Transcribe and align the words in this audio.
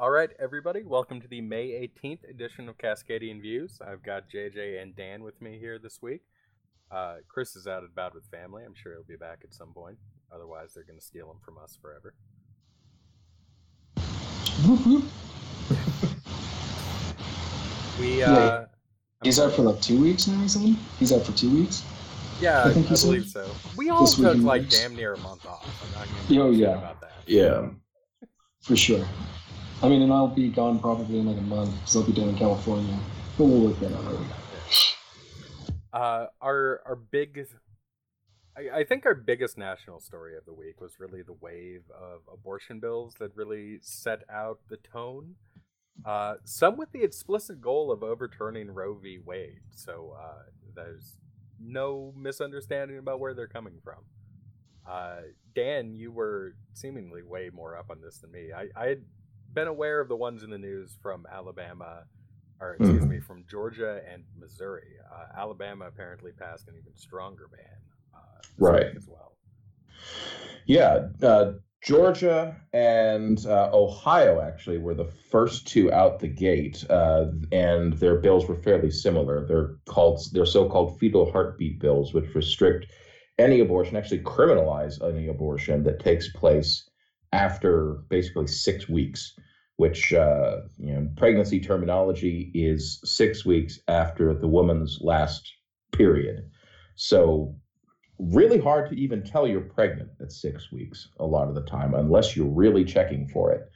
All 0.00 0.10
right, 0.10 0.30
everybody, 0.38 0.82
welcome 0.82 1.20
to 1.20 1.28
the 1.28 1.42
May 1.42 1.86
18th 2.02 2.26
edition 2.30 2.70
of 2.70 2.78
Cascadian 2.78 3.42
Views. 3.42 3.78
I've 3.86 4.02
got 4.02 4.30
JJ 4.34 4.80
and 4.80 4.96
Dan 4.96 5.22
with 5.22 5.38
me 5.42 5.58
here 5.58 5.78
this 5.78 5.98
week. 6.00 6.22
Uh, 6.90 7.16
Chris 7.28 7.54
is 7.54 7.66
out 7.66 7.82
and 7.82 7.90
about 7.92 8.14
with 8.14 8.24
family. 8.30 8.62
I'm 8.64 8.72
sure 8.74 8.94
he'll 8.94 9.02
be 9.04 9.16
back 9.16 9.40
at 9.44 9.52
some 9.52 9.74
point. 9.74 9.98
Otherwise, 10.34 10.72
they're 10.74 10.84
going 10.84 10.98
to 10.98 11.04
steal 11.04 11.30
him 11.30 11.36
from 11.44 11.58
us 11.58 11.76
forever. 11.82 12.14
we, 18.00 18.22
uh, 18.22 18.64
He's 19.22 19.38
out 19.38 19.52
for 19.52 19.62
like 19.64 19.82
two 19.82 20.00
weeks 20.00 20.26
now, 20.26 20.42
or 20.42 20.48
something? 20.48 20.78
He's 20.98 21.12
out 21.12 21.26
for 21.26 21.32
two 21.32 21.50
weeks? 21.54 21.84
yeah, 22.40 22.62
I 22.64 22.70
I, 22.70 22.72
think 22.72 22.86
said 22.86 23.04
believe 23.06 23.28
so. 23.28 23.50
We 23.76 23.90
all 23.90 24.06
this 24.06 24.14
took 24.14 24.38
like 24.38 24.62
March. 24.62 24.70
damn 24.70 24.96
near 24.96 25.12
a 25.12 25.18
month 25.18 25.44
off. 25.44 25.68
I'm 25.84 25.92
not 25.92 26.08
going 26.26 26.40
Oh, 26.40 26.50
yeah. 26.52 26.78
about 26.78 27.02
that. 27.02 27.12
Yeah. 27.26 27.68
For 28.62 28.76
sure. 28.76 29.06
I 29.82 29.88
mean, 29.88 30.02
and 30.02 30.12
I'll 30.12 30.28
be 30.28 30.48
gone 30.48 30.78
probably 30.78 31.18
in 31.18 31.26
like 31.26 31.38
a 31.38 31.42
month 31.42 31.74
because 31.74 31.96
I'll 31.96 32.02
be 32.02 32.12
down 32.12 32.28
in 32.28 32.36
California. 32.36 32.98
But 33.38 33.44
we'll 33.44 33.68
work 33.68 33.80
that 33.80 33.92
out. 33.94 34.18
Uh, 35.92 36.26
our 36.42 36.82
our 36.84 36.96
big, 36.96 37.46
I, 38.56 38.80
I 38.80 38.84
think 38.84 39.06
our 39.06 39.14
biggest 39.14 39.56
national 39.56 40.00
story 40.00 40.36
of 40.36 40.44
the 40.44 40.52
week 40.52 40.82
was 40.82 41.00
really 41.00 41.22
the 41.22 41.32
wave 41.32 41.84
of 41.98 42.20
abortion 42.30 42.78
bills 42.78 43.14
that 43.20 43.34
really 43.34 43.78
set 43.80 44.22
out 44.30 44.60
the 44.68 44.76
tone. 44.76 45.36
Uh, 46.04 46.34
some 46.44 46.76
with 46.76 46.92
the 46.92 47.02
explicit 47.02 47.60
goal 47.62 47.90
of 47.90 48.02
overturning 48.02 48.70
Roe 48.70 48.94
v. 48.94 49.18
Wade. 49.24 49.60
So 49.74 50.14
uh, 50.20 50.42
there's 50.74 51.16
no 51.58 52.12
misunderstanding 52.16 52.98
about 52.98 53.18
where 53.18 53.32
they're 53.32 53.46
coming 53.46 53.78
from. 53.82 54.04
Uh, 54.88 55.20
Dan, 55.54 55.94
you 55.94 56.12
were 56.12 56.54
seemingly 56.74 57.22
way 57.22 57.50
more 57.52 57.76
up 57.76 57.90
on 57.90 58.00
this 58.02 58.18
than 58.18 58.30
me. 58.30 58.50
I, 58.54 58.68
I 58.76 58.86
had 58.88 59.02
been 59.54 59.68
aware 59.68 60.00
of 60.00 60.08
the 60.08 60.16
ones 60.16 60.42
in 60.42 60.50
the 60.50 60.58
news 60.58 60.96
from 61.02 61.26
Alabama, 61.30 62.04
or 62.60 62.74
excuse 62.74 63.04
Mhm. 63.04 63.08
me, 63.08 63.20
from 63.20 63.44
Georgia 63.48 64.02
and 64.10 64.24
Missouri. 64.38 64.98
Uh, 65.12 65.26
Alabama 65.36 65.86
apparently 65.86 66.32
passed 66.32 66.68
an 66.68 66.76
even 66.76 66.94
stronger 66.96 67.48
ban, 67.48 67.80
uh, 68.14 68.40
Right. 68.58 68.94
as 68.96 69.08
well. 69.08 69.36
Yeah. 70.66 71.08
Uh, 71.22 71.54
Georgia 71.82 72.60
and 72.74 73.44
uh, 73.46 73.70
Ohio 73.72 74.40
actually 74.42 74.76
were 74.76 74.94
the 74.94 75.06
first 75.06 75.66
two 75.66 75.90
out 75.90 76.18
the 76.20 76.28
gate, 76.28 76.84
uh, 76.90 77.28
and 77.52 77.94
their 77.94 78.16
bills 78.16 78.46
were 78.46 78.56
fairly 78.56 78.90
similar. 78.90 79.46
They're 79.46 79.76
called 79.86 80.20
they're 80.32 80.44
so-called 80.44 80.98
fetal 80.98 81.32
heartbeat 81.32 81.78
bills, 81.80 82.12
which 82.12 82.34
restrict 82.34 82.92
any 83.38 83.60
abortion, 83.60 83.96
actually 83.96 84.22
criminalize 84.22 85.02
any 85.02 85.28
abortion 85.28 85.82
that 85.84 86.00
takes 86.00 86.28
place 86.28 86.89
after 87.32 87.98
basically 88.08 88.46
six 88.46 88.88
weeks. 88.88 89.34
Which 89.76 90.12
uh, 90.12 90.58
you 90.76 90.92
know, 90.92 91.08
pregnancy 91.16 91.58
terminology 91.58 92.50
is 92.52 93.00
six 93.02 93.46
weeks 93.46 93.78
after 93.88 94.34
the 94.34 94.46
woman's 94.46 94.98
last 95.00 95.50
period. 95.92 96.50
So 96.96 97.56
really 98.18 98.58
hard 98.58 98.90
to 98.90 98.96
even 98.96 99.24
tell 99.24 99.46
you're 99.46 99.62
pregnant 99.62 100.10
at 100.20 100.32
six 100.32 100.70
weeks 100.70 101.08
a 101.18 101.24
lot 101.24 101.48
of 101.48 101.54
the 101.54 101.62
time, 101.64 101.94
unless 101.94 102.36
you're 102.36 102.46
really 102.46 102.84
checking 102.84 103.26
for 103.28 103.52
it. 103.52 103.70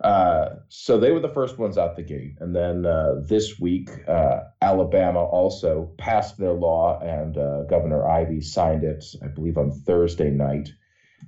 Uh, 0.00 0.56
so 0.68 0.98
they 0.98 1.10
were 1.10 1.20
the 1.20 1.28
first 1.28 1.58
ones 1.58 1.78
out 1.78 1.96
the 1.96 2.02
gate. 2.02 2.34
And 2.40 2.54
then 2.54 2.84
uh, 2.84 3.22
this 3.26 3.58
week, 3.58 3.88
uh, 4.06 4.40
Alabama 4.60 5.24
also 5.24 5.90
passed 5.96 6.36
their 6.36 6.52
law, 6.52 7.00
and 7.00 7.38
uh, 7.38 7.62
Governor 7.64 8.06
Ivey 8.06 8.40
signed 8.40 8.84
it, 8.84 9.04
I 9.22 9.28
believe, 9.28 9.56
on 9.56 9.70
Thursday 9.70 10.30
night. 10.30 10.70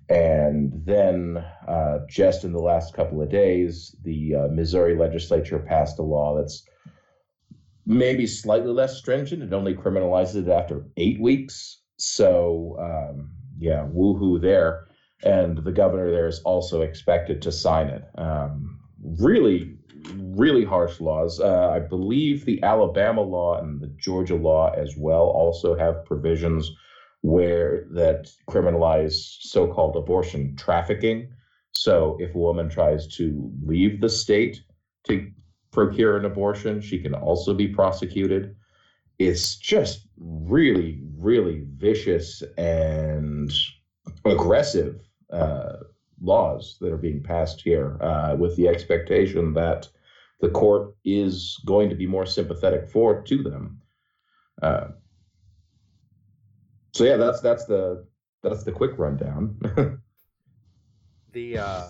And 0.08 0.72
then, 0.86 1.44
uh, 1.66 1.98
just 2.08 2.44
in 2.44 2.52
the 2.52 2.58
last 2.60 2.94
couple 2.94 3.20
of 3.20 3.28
days, 3.30 3.94
the 4.02 4.34
uh, 4.34 4.48
Missouri 4.48 4.96
legislature 4.96 5.58
passed 5.58 5.98
a 5.98 6.02
law 6.02 6.34
that's 6.36 6.64
maybe 7.84 8.26
slightly 8.26 8.72
less 8.72 8.96
stringent. 8.96 9.42
It 9.42 9.52
only 9.52 9.74
criminalizes 9.74 10.46
it 10.46 10.48
after 10.48 10.86
eight 10.96 11.20
weeks. 11.20 11.82
So, 11.96 12.76
um, 12.80 13.30
yeah, 13.58 13.86
woohoo 13.86 14.40
there. 14.40 14.86
And 15.24 15.58
the 15.58 15.72
governor 15.72 16.10
there 16.10 16.28
is 16.28 16.40
also 16.40 16.82
expected 16.82 17.42
to 17.42 17.52
sign 17.52 17.88
it. 17.88 18.04
Um, 18.16 18.78
really, 19.02 19.76
really 20.14 20.64
harsh 20.64 21.00
laws. 21.00 21.40
Uh, 21.40 21.70
I 21.70 21.80
believe 21.80 22.44
the 22.44 22.62
Alabama 22.62 23.22
law 23.22 23.58
and 23.58 23.80
the 23.80 23.92
Georgia 23.98 24.36
law 24.36 24.70
as 24.70 24.94
well 24.96 25.24
also 25.24 25.76
have 25.76 26.04
provisions 26.04 26.70
where 27.22 27.84
that 27.90 28.30
criminalize 28.48 29.38
so-called 29.40 29.96
abortion 29.96 30.54
trafficking. 30.56 31.28
So 31.72 32.16
if 32.20 32.34
a 32.34 32.38
woman 32.38 32.68
tries 32.68 33.06
to 33.16 33.50
leave 33.62 34.00
the 34.00 34.08
state 34.08 34.62
to 35.04 35.30
procure 35.70 36.16
an 36.16 36.24
abortion, 36.24 36.80
she 36.80 36.98
can 36.98 37.14
also 37.14 37.54
be 37.54 37.68
prosecuted. 37.68 38.56
It's 39.18 39.56
just 39.56 40.06
really, 40.16 41.00
really 41.16 41.66
vicious 41.76 42.42
and 42.56 43.52
aggressive 44.24 45.00
uh, 45.32 45.76
laws 46.22 46.78
that 46.80 46.92
are 46.92 46.98
being 46.98 47.22
passed 47.22 47.60
here, 47.60 47.98
uh, 48.00 48.36
with 48.38 48.56
the 48.56 48.68
expectation 48.68 49.52
that 49.54 49.88
the 50.40 50.48
court 50.48 50.94
is 51.04 51.60
going 51.66 51.90
to 51.90 51.96
be 51.96 52.06
more 52.06 52.26
sympathetic 52.26 52.88
for 52.88 53.22
to 53.22 53.42
them. 53.42 53.80
Uh, 54.62 54.88
so 56.92 57.04
yeah, 57.04 57.16
that's 57.16 57.40
that's 57.40 57.64
the 57.66 58.06
that's 58.42 58.64
the 58.64 58.72
quick 58.72 58.98
rundown. 58.98 59.58
The 61.32 61.58
uh, 61.58 61.86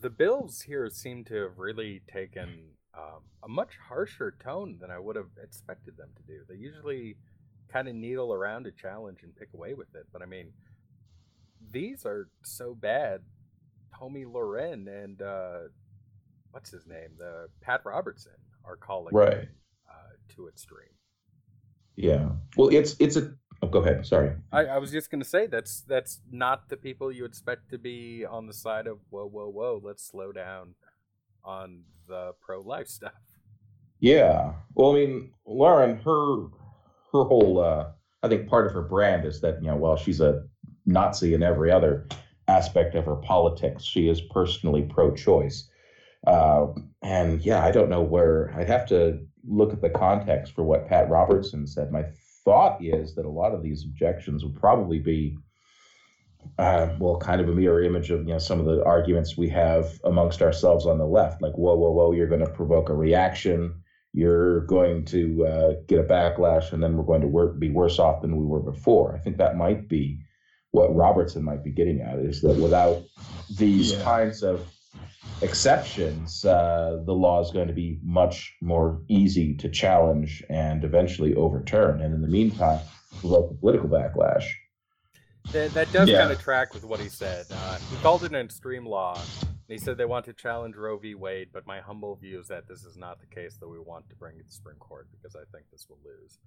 the 0.00 0.10
bills 0.10 0.60
here 0.60 0.90
seem 0.90 1.24
to 1.26 1.34
have 1.42 1.58
really 1.58 2.02
taken 2.12 2.70
um, 2.92 3.22
a 3.44 3.48
much 3.48 3.74
harsher 3.88 4.34
tone 4.42 4.78
than 4.80 4.90
I 4.90 4.98
would 4.98 5.14
have 5.16 5.30
expected 5.42 5.96
them 5.96 6.08
to 6.16 6.22
do. 6.24 6.40
They 6.48 6.56
usually 6.56 7.16
kind 7.72 7.86
of 7.86 7.94
needle 7.94 8.32
around 8.32 8.66
a 8.66 8.72
challenge 8.72 9.20
and 9.22 9.34
pick 9.36 9.50
away 9.54 9.74
with 9.74 9.94
it, 9.94 10.06
but 10.12 10.22
I 10.22 10.26
mean, 10.26 10.52
these 11.70 12.04
are 12.04 12.28
so 12.42 12.74
bad. 12.74 13.20
Tomi 13.96 14.24
Lahren 14.24 14.88
and 14.88 15.22
uh, 15.22 15.58
what's 16.50 16.70
his 16.70 16.84
name, 16.86 17.10
the 17.16 17.46
Pat 17.60 17.82
Robertson, 17.84 18.32
are 18.64 18.76
calling 18.76 19.14
Right. 19.14 19.48
uh, 19.88 20.34
to 20.34 20.48
extreme. 20.48 20.88
yeah. 21.94 22.30
Well, 22.56 22.68
it's 22.70 22.96
it's 22.98 23.16
a. 23.16 23.32
Oh, 23.62 23.66
go 23.66 23.80
ahead. 23.80 24.06
Sorry. 24.06 24.32
I, 24.52 24.66
I 24.66 24.78
was 24.78 24.92
just 24.92 25.10
gonna 25.10 25.24
say 25.24 25.46
that's 25.46 25.80
that's 25.82 26.20
not 26.30 26.68
the 26.68 26.76
people 26.76 27.10
you 27.10 27.24
expect 27.24 27.70
to 27.70 27.78
be 27.78 28.24
on 28.24 28.46
the 28.46 28.52
side 28.52 28.86
of 28.86 28.98
whoa 29.10 29.26
whoa 29.26 29.48
whoa 29.48 29.80
let's 29.82 30.06
slow 30.06 30.32
down 30.32 30.74
on 31.44 31.82
the 32.06 32.34
pro 32.40 32.60
life 32.60 32.88
stuff. 32.88 33.12
Yeah. 34.00 34.52
Well, 34.74 34.92
I 34.92 34.94
mean, 34.94 35.32
Lahren, 35.46 36.02
her 36.04 36.48
her 37.12 37.24
whole 37.24 37.60
uh 37.60 37.90
I 38.22 38.28
think 38.28 38.48
part 38.48 38.66
of 38.66 38.72
her 38.72 38.82
brand 38.82 39.24
is 39.24 39.40
that, 39.40 39.62
you 39.62 39.68
know, 39.68 39.76
while 39.76 39.96
she's 39.96 40.20
a 40.20 40.44
Nazi 40.86 41.34
in 41.34 41.42
every 41.42 41.70
other 41.70 42.08
aspect 42.48 42.94
of 42.94 43.04
her 43.04 43.16
politics, 43.16 43.84
she 43.84 44.08
is 44.08 44.20
personally 44.20 44.82
pro-choice. 44.82 45.68
Uh, 46.26 46.68
and 47.02 47.40
yeah, 47.42 47.64
I 47.64 47.70
don't 47.70 47.90
know 47.90 48.02
where 48.02 48.52
I'd 48.56 48.68
have 48.68 48.86
to 48.88 49.20
look 49.46 49.72
at 49.72 49.80
the 49.80 49.90
context 49.90 50.52
for 50.54 50.64
what 50.64 50.88
Pat 50.88 51.08
Robertson 51.08 51.66
said. 51.66 51.92
My 51.92 52.06
thought 52.44 52.82
is 52.84 53.14
that 53.14 53.26
a 53.26 53.30
lot 53.30 53.54
of 53.54 53.62
these 53.62 53.84
objections 53.84 54.44
would 54.44 54.56
probably 54.56 54.98
be 54.98 55.36
uh, 56.58 56.88
well, 56.98 57.16
kind 57.18 57.40
of 57.40 57.48
a 57.48 57.52
mirror 57.52 57.82
image 57.82 58.10
of 58.10 58.20
you 58.20 58.32
know 58.32 58.38
some 58.38 58.60
of 58.60 58.66
the 58.66 58.82
arguments 58.84 59.36
we 59.36 59.48
have 59.48 60.00
amongst 60.04 60.42
ourselves 60.42 60.86
on 60.86 60.98
the 60.98 61.06
left, 61.06 61.42
like 61.42 61.52
whoa, 61.54 61.76
whoa, 61.76 61.90
whoa, 61.90 62.12
you're 62.12 62.28
going 62.28 62.44
to 62.44 62.50
provoke 62.50 62.88
a 62.88 62.94
reaction, 62.94 63.82
you're 64.12 64.60
going 64.62 65.04
to 65.04 65.46
uh, 65.46 65.72
get 65.86 65.98
a 66.00 66.04
backlash, 66.04 66.72
and 66.72 66.82
then 66.82 66.96
we're 66.96 67.04
going 67.04 67.20
to 67.20 67.26
work, 67.26 67.58
be 67.58 67.70
worse 67.70 67.98
off 67.98 68.22
than 68.22 68.36
we 68.36 68.46
were 68.46 68.60
before. 68.60 69.14
I 69.14 69.18
think 69.18 69.36
that 69.38 69.56
might 69.56 69.88
be 69.88 70.20
what 70.70 70.94
Robertson 70.94 71.44
might 71.44 71.64
be 71.64 71.70
getting 71.70 72.00
at 72.00 72.18
is 72.18 72.40
that 72.42 72.56
without 72.56 73.02
these 73.56 73.92
Yeah. 73.92 74.02
kinds 74.02 74.42
of 74.42 74.66
exceptions, 75.40 76.44
uh, 76.44 77.02
the 77.04 77.12
law 77.12 77.40
is 77.40 77.50
going 77.50 77.68
to 77.68 77.74
be 77.74 77.98
much 78.02 78.56
more 78.60 79.00
easy 79.08 79.54
to 79.54 79.68
challenge 79.68 80.42
and 80.48 80.84
eventually 80.84 81.34
overturn. 81.34 82.00
And 82.00 82.14
in 82.14 82.22
the 82.22 82.28
meantime, 82.28 82.80
provoke 83.20 83.50
a 83.50 83.54
political 83.54 83.88
backlash. 83.88 84.44
That, 85.52 85.72
that 85.74 85.90
does 85.92 86.08
Yeah. 86.08 86.20
kind 86.20 86.32
of 86.32 86.40
track 86.40 86.74
with 86.74 86.84
what 86.84 87.00
he 87.00 87.08
said. 87.08 87.46
Uh, 87.50 87.78
he 87.90 87.96
called 88.02 88.24
it 88.24 88.32
an 88.32 88.36
extreme 88.36 88.84
law. 88.84 89.18
And 89.42 89.56
he 89.68 89.78
said 89.78 89.96
they 89.96 90.04
want 90.04 90.24
to 90.26 90.32
challenge 90.32 90.76
Roe 90.76 90.98
v. 90.98 91.14
Wade, 91.14 91.48
but 91.52 91.66
my 91.66 91.80
humble 91.80 92.16
view 92.16 92.40
is 92.40 92.48
that 92.48 92.66
this 92.68 92.84
is 92.84 92.96
not 92.96 93.20
the 93.20 93.26
case 93.26 93.56
that 93.58 93.68
we 93.68 93.78
want 93.78 94.08
to 94.10 94.16
bring 94.16 94.36
to 94.38 94.42
the 94.44 94.50
Supreme 94.50 94.76
Court 94.76 95.08
because 95.10 95.36
I 95.36 95.44
think 95.52 95.66
this 95.70 95.86
will 95.88 95.98
lose. 96.04 96.38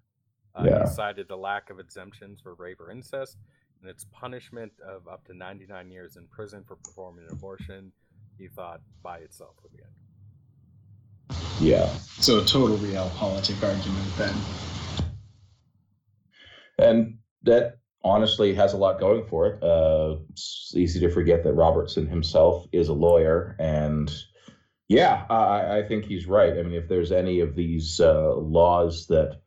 Uh, 0.55 0.65
Yeah. 0.65 0.87
He 0.87 0.93
cited 0.93 1.27
the 1.27 1.37
lack 1.37 1.69
of 1.69 1.79
exemptions 1.79 2.41
for 2.41 2.53
rape 2.55 2.79
or 2.79 2.91
incest 2.91 3.37
and 3.79 3.89
its 3.89 4.05
punishment 4.11 4.73
of 4.85 5.07
up 5.07 5.23
to 5.25 5.33
99 5.33 5.89
years 5.89 6.17
in 6.17 6.27
prison 6.27 6.63
for 6.63 6.75
performing 6.75 7.25
an 7.25 7.31
abortion. 7.31 7.91
He 8.41 8.47
thought 8.47 8.81
by 9.03 9.19
itself 9.19 9.55
would 9.61 9.71
be 9.71 9.77
it. 9.77 11.35
Yeah. 11.59 11.87
So 12.19 12.39
a 12.39 12.43
total 12.43 12.75
realpolitik 12.77 13.61
argument 13.61 14.17
then. 14.17 14.35
And 16.79 17.19
that 17.43 17.77
honestly 18.03 18.55
has 18.55 18.73
a 18.73 18.77
lot 18.77 18.99
going 18.99 19.27
for 19.27 19.45
it. 19.45 19.61
Uh, 19.63 20.15
it's 20.31 20.73
easy 20.75 20.99
to 21.01 21.11
forget 21.11 21.43
that 21.43 21.53
Robertson 21.53 22.07
himself 22.07 22.65
is 22.71 22.87
a 22.89 22.93
lawyer, 22.93 23.55
and 23.59 24.11
Yeah, 24.91 25.23
I, 25.29 25.77
I 25.77 25.87
think 25.87 26.03
he's 26.03 26.27
right. 26.27 26.51
I 26.51 26.63
mean, 26.63 26.73
if 26.73 26.89
there's 26.89 27.13
any 27.13 27.39
of 27.39 27.55
these 27.55 28.01
uh, 28.01 28.35
laws 28.35 29.07
that 29.07 29.39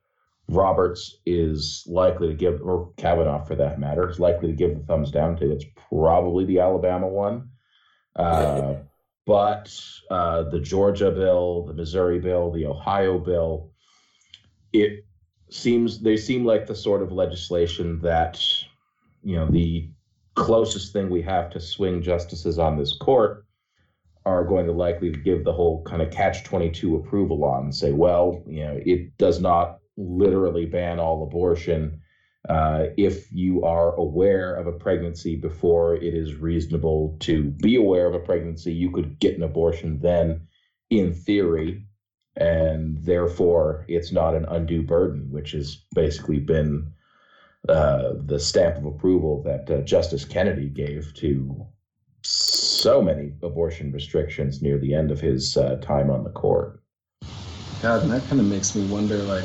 Roberts 0.48 1.18
is 1.26 1.84
likely 1.86 2.28
to 2.28 2.34
give, 2.34 2.62
or 2.62 2.92
Kavanaugh 2.96 3.44
for 3.44 3.54
that 3.56 3.78
matter, 3.78 4.08
is 4.08 4.18
likely 4.18 4.48
to 4.48 4.54
give 4.54 4.74
the 4.74 4.84
thumbs 4.86 5.10
down 5.10 5.36
to, 5.36 5.52
it's 5.52 5.66
probably 5.90 6.46
the 6.46 6.60
Alabama 6.60 7.08
one. 7.08 7.50
Uh, 8.16 8.74
but 9.26 9.74
uh, 10.10 10.42
the 10.44 10.60
Georgia 10.60 11.10
bill, 11.10 11.64
the 11.66 11.74
Missouri 11.74 12.20
bill, 12.20 12.50
the 12.50 12.66
Ohio 12.66 13.18
bill, 13.18 13.70
it 14.72 15.04
seems 15.50 16.00
they 16.00 16.16
seem 16.16 16.44
like 16.44 16.66
the 16.66 16.74
sort 16.74 17.02
of 17.02 17.12
legislation 17.12 18.00
that 18.00 18.42
you 19.22 19.36
know 19.36 19.46
the 19.46 19.88
closest 20.34 20.92
thing 20.92 21.08
we 21.08 21.22
have 21.22 21.50
to 21.50 21.60
swing 21.60 22.02
justices 22.02 22.58
on 22.58 22.76
this 22.76 22.96
court 22.98 23.46
are 24.26 24.44
going 24.44 24.66
to 24.66 24.72
likely 24.72 25.10
give 25.10 25.44
the 25.44 25.52
whole 25.52 25.82
kind 25.84 26.02
of 26.02 26.10
catch 26.10 26.42
22 26.44 26.96
approval 26.96 27.44
on 27.44 27.64
and 27.64 27.74
say 27.74 27.92
well 27.92 28.42
you 28.46 28.64
know 28.64 28.80
it 28.84 29.16
does 29.16 29.40
not 29.40 29.78
literally 29.96 30.66
ban 30.66 30.98
all 30.98 31.22
abortion 31.22 32.00
uh, 32.48 32.86
if 32.96 33.32
you 33.32 33.64
are 33.64 33.94
aware 33.94 34.54
of 34.54 34.66
a 34.66 34.72
pregnancy 34.72 35.36
before 35.36 35.96
it 35.96 36.14
is 36.14 36.34
reasonable 36.34 37.16
to 37.20 37.44
be 37.44 37.76
aware 37.76 38.06
of 38.06 38.14
a 38.14 38.18
pregnancy 38.18 38.72
you 38.72 38.90
could 38.90 39.18
get 39.18 39.36
an 39.36 39.42
abortion 39.42 39.98
then 40.00 40.46
in 40.90 41.14
theory 41.14 41.86
and 42.36 42.98
therefore 43.04 43.84
it's 43.88 44.12
not 44.12 44.34
an 44.34 44.44
undue 44.46 44.82
burden 44.82 45.30
which 45.30 45.52
has 45.52 45.76
basically 45.94 46.38
been 46.38 46.92
uh, 47.68 48.12
the 48.26 48.38
stamp 48.38 48.76
of 48.76 48.84
approval 48.84 49.42
that 49.42 49.70
uh, 49.70 49.80
Justice 49.80 50.26
Kennedy 50.26 50.68
gave 50.68 51.14
to 51.14 51.66
so 52.20 53.00
many 53.00 53.32
abortion 53.42 53.90
restrictions 53.90 54.60
near 54.60 54.78
the 54.78 54.92
end 54.92 55.10
of 55.10 55.20
his 55.20 55.56
uh, 55.56 55.76
time 55.76 56.10
on 56.10 56.24
the 56.24 56.30
court. 56.30 56.82
God, 57.80 58.02
and 58.02 58.10
that 58.10 58.26
kind 58.28 58.40
of 58.40 58.46
makes 58.46 58.74
me 58.74 58.86
wonder, 58.86 59.16
like, 59.16 59.44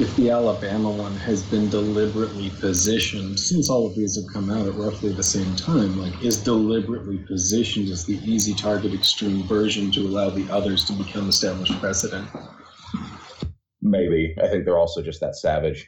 if 0.00 0.16
the 0.16 0.30
Alabama 0.30 0.90
one 0.90 1.14
has 1.16 1.42
been 1.42 1.68
deliberately 1.68 2.50
positioned, 2.58 3.38
since 3.38 3.68
all 3.68 3.86
of 3.86 3.94
these 3.94 4.16
have 4.16 4.32
come 4.32 4.48
out 4.48 4.66
at 4.66 4.74
roughly 4.74 5.12
the 5.12 5.22
same 5.22 5.54
time, 5.56 6.00
like, 6.00 6.24
is 6.24 6.42
deliberately 6.42 7.18
positioned 7.18 7.90
as 7.90 8.06
the 8.06 8.18
easy 8.24 8.54
target 8.54 8.94
extreme 8.94 9.46
version 9.46 9.90
to 9.92 10.00
allow 10.00 10.30
the 10.30 10.50
others 10.50 10.86
to 10.86 10.94
become 10.94 11.28
established 11.28 11.78
precedent. 11.80 12.26
Maybe. 13.82 14.34
I 14.42 14.48
think 14.48 14.64
they're 14.64 14.78
also 14.78 15.02
just 15.02 15.20
that 15.20 15.36
savage. 15.36 15.86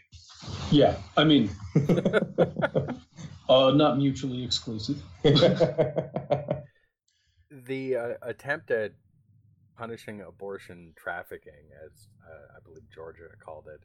Yeah, 0.71 0.97
I 1.17 1.25
mean, 1.25 1.51
uh, 3.49 3.71
not 3.71 3.97
mutually 3.97 4.45
exclusive. 4.45 5.03
the 5.23 5.57
uh, 7.97 8.15
attempt 8.21 8.71
at 8.71 8.93
punishing 9.79 10.21
abortion 10.21 10.93
trafficking, 10.97 11.71
as 11.83 12.09
uh, 12.29 12.57
I 12.57 12.61
believe 12.63 12.85
Georgia 12.95 13.29
called 13.43 13.69
it, 13.73 13.81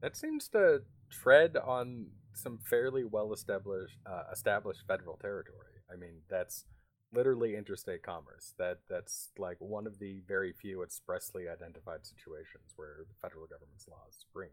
that 0.00 0.16
seems 0.16 0.48
to 0.48 0.82
tread 1.10 1.56
on 1.56 2.06
some 2.34 2.58
fairly 2.58 3.04
well 3.04 3.32
established 3.32 3.98
uh, 4.06 4.24
established 4.32 4.82
federal 4.86 5.16
territory. 5.16 5.82
I 5.92 5.96
mean, 5.96 6.22
that's 6.28 6.64
literally 7.12 7.56
interstate 7.56 8.02
commerce. 8.02 8.54
That 8.58 8.78
that's 8.88 9.30
like 9.38 9.56
one 9.58 9.86
of 9.86 9.98
the 9.98 10.22
very 10.26 10.52
few 10.52 10.82
expressly 10.82 11.48
identified 11.48 12.06
situations 12.06 12.72
where 12.76 13.04
the 13.08 13.14
federal 13.20 13.46
government's 13.46 13.86
laws 13.88 14.16
supreme. 14.18 14.50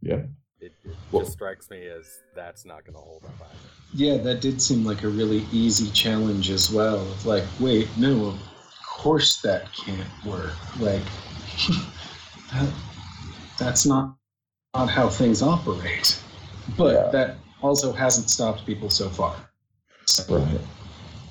Yeah. 0.00 0.22
It, 0.60 0.72
it 0.84 0.96
well, 1.10 1.22
just 1.22 1.32
strikes 1.32 1.70
me 1.70 1.86
as 1.86 2.20
that's 2.36 2.64
not 2.64 2.84
going 2.84 2.94
to 2.94 3.00
hold 3.00 3.24
up 3.24 3.34
either. 3.40 3.58
Yeah, 3.94 4.16
that 4.18 4.40
did 4.40 4.62
seem 4.62 4.84
like 4.84 5.02
a 5.02 5.08
really 5.08 5.44
easy 5.50 5.90
challenge 5.90 6.50
as 6.50 6.70
well. 6.70 7.00
Of 7.00 7.26
like, 7.26 7.44
wait, 7.58 7.88
no, 7.96 8.26
of 8.28 8.38
course 8.86 9.40
that 9.42 9.72
can't 9.72 10.08
work. 10.24 10.54
Like, 10.78 11.02
that, 12.52 12.72
that's 13.58 13.86
not 13.86 14.14
not 14.74 14.88
how 14.88 15.08
things 15.08 15.42
operate. 15.42 16.18
But 16.78 16.94
yeah. 16.94 17.10
that 17.10 17.36
also 17.60 17.92
hasn't 17.92 18.30
stopped 18.30 18.64
people 18.64 18.88
so 18.88 19.08
far. 19.08 19.36
So 20.06 20.38
right. 20.38 20.60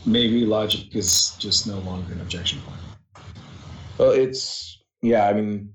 maybe 0.06 0.46
logic 0.46 0.96
is 0.96 1.36
just 1.40 1.68
no 1.68 1.80
longer 1.80 2.14
an 2.14 2.22
objection 2.22 2.60
point. 2.62 2.80
Well, 3.98 4.12
it's 4.12 4.80
yeah. 5.02 5.28
I 5.28 5.34
mean, 5.34 5.74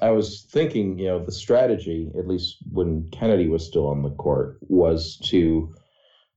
I 0.00 0.10
was 0.10 0.46
thinking, 0.50 0.98
you 0.98 1.06
know, 1.06 1.24
the 1.24 1.32
strategy, 1.32 2.10
at 2.18 2.26
least 2.26 2.56
when 2.72 3.08
Kennedy 3.12 3.48
was 3.48 3.66
still 3.66 3.86
on 3.88 4.02
the 4.02 4.10
court, 4.10 4.58
was 4.62 5.18
to 5.24 5.74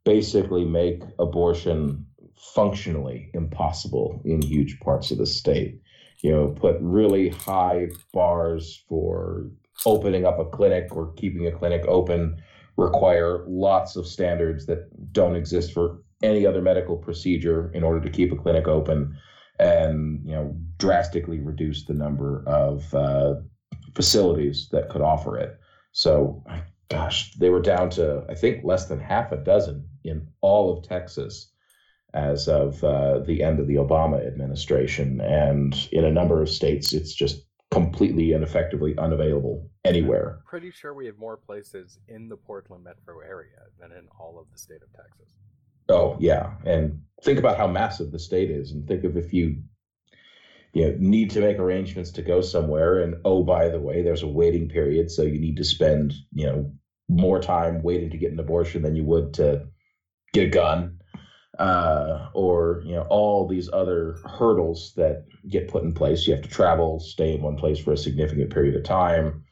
basically 0.04 0.66
make 0.66 1.04
abortion 1.19 2.06
functionally 2.54 3.31
impossible 3.34 4.22
in 4.25 4.42
huge 4.42 4.80
parts 4.81 5.12
of 5.12 5.18
the 5.18 5.25
state. 5.25 5.80
You 6.22 6.31
know, 6.31 6.48
put 6.50 6.78
really 6.80 7.30
high 7.30 7.90
bars 8.13 8.84
for 8.88 9.50
opening 9.86 10.25
up 10.25 10.40
a 10.40 10.46
clinic 10.46 10.96
or 10.96 11.14
keeping 11.14 11.48
a 11.48 11.52
clinic 11.52 11.84
open, 11.88 12.42
require 12.78 13.44
lots 13.48 13.96
of 13.96 14.08
standards 14.08 14.66
that 14.66 14.90
don't 15.14 15.36
exist 15.36 15.74
for 15.74 16.02
any 16.22 16.46
other 16.46 16.62
medical 16.62 16.98
procedure 16.98 17.72
in 17.74 17.84
order 17.84 18.00
to 18.00 18.10
keep 18.10 18.31
a 18.31 18.36
clinic 18.36 18.68
open 18.68 19.18
and 19.60 20.22
you 20.25 20.34
know 20.34 20.56
drastically 20.78 21.40
reduce 21.40 21.86
the 21.86 21.94
number 21.94 22.44
of 22.48 22.94
uh, 22.94 23.36
facilities 23.94 24.70
that 24.72 24.90
could 24.90 25.02
offer 25.02 25.38
it. 25.38 25.60
So, 25.92 26.44
gosh, 26.90 27.34
they 27.36 27.50
were 27.50 27.62
down 27.62 27.90
to, 27.92 28.26
I 28.30 28.34
think, 28.34 28.64
less 28.64 28.88
than 28.88 29.00
half 29.00 29.31
a 29.31 29.38
dozen 29.38 29.88
in 30.04 30.28
all 30.42 30.76
of 30.76 30.88
Texas 30.88 31.50
as 32.14 32.48
of 32.48 32.84
uh, 32.84 33.19
the 33.19 33.44
end 33.44 33.60
of 33.60 33.68
the 33.68 33.76
Obama 33.76 34.26
administration. 34.26 35.22
And 35.22 35.76
in 35.92 36.06
a 36.06 36.12
number 36.12 36.42
of 36.42 36.50
states, 36.50 36.94
it's 36.94 37.14
just 37.14 37.44
completely 37.74 38.34
and 38.34 38.44
effectively 38.44 38.96
unavailable 38.98 39.68
anywhere. 39.84 40.38
I'm 40.38 40.46
pretty 40.46 40.72
sure 40.72 40.94
we 40.94 41.08
have 41.08 41.18
more 41.18 41.38
places 41.38 41.98
in 42.08 42.30
the 42.30 42.38
Portland 42.38 42.84
metro 42.84 43.20
area 43.20 43.64
than 43.80 43.92
in 43.92 44.08
all 44.20 44.40
of 44.40 44.46
the 44.52 44.60
state 44.60 44.81
of 44.84 44.94
Texas. 44.94 45.34
Oh, 45.90 46.16
yeah. 46.20 46.54
And 46.66 47.02
think 47.24 47.40
about 47.40 47.58
how 47.58 47.68
massive 47.68 48.12
the 48.12 48.20
state 48.20 48.52
is, 48.52 48.72
and 48.72 48.88
think 48.88 49.04
of 49.04 49.18
if 49.18 49.34
you 49.34 49.58
you 50.74 50.88
know, 50.88 50.96
need 51.00 51.31
to 51.31 51.42
make 51.42 51.58
arrangements 51.58 52.12
to 52.12 52.22
go 52.22 52.42
somewhere. 52.42 53.02
And 53.02 53.16
oh, 53.25 53.44
by 53.44 53.70
the 53.70 53.80
way, 53.80 54.02
there's 54.02 54.24
a 54.24 54.28
waiting 54.28 54.69
period, 54.69 55.12
so 55.12 55.24
you 55.24 55.40
need 55.40 55.58
to 55.58 55.64
spend 55.64 56.14
you 56.31 56.46
know 56.46 56.72
more 57.10 57.42
time 57.42 57.81
waiting 57.81 58.12
to 58.12 58.18
get 58.18 58.31
an 58.31 58.40
abortion 58.40 58.81
than 58.84 58.96
you 58.96 59.04
would 59.04 59.34
to 59.36 59.68
get 60.31 60.48
a 60.48 60.50
gun, 60.50 61.00
uh, 61.60 62.30
or 62.34 62.82
you 62.86 62.94
know 62.94 63.06
all 63.10 63.48
these 63.48 63.70
other 63.72 64.18
hurdles 64.26 64.94
that 64.96 65.26
get 65.48 65.68
put 65.68 65.84
in 65.84 65.94
place. 65.94 66.28
You 66.28 66.34
have 66.34 66.44
to 66.44 66.50
travel, 66.50 67.00
stay 67.00 67.36
in 67.36 67.42
one 67.42 67.57
place 67.57 67.80
for 67.80 67.94
a 67.94 67.98
significant 67.98 68.52
period 68.52 68.76
of 68.76 68.83
time, 68.83 69.44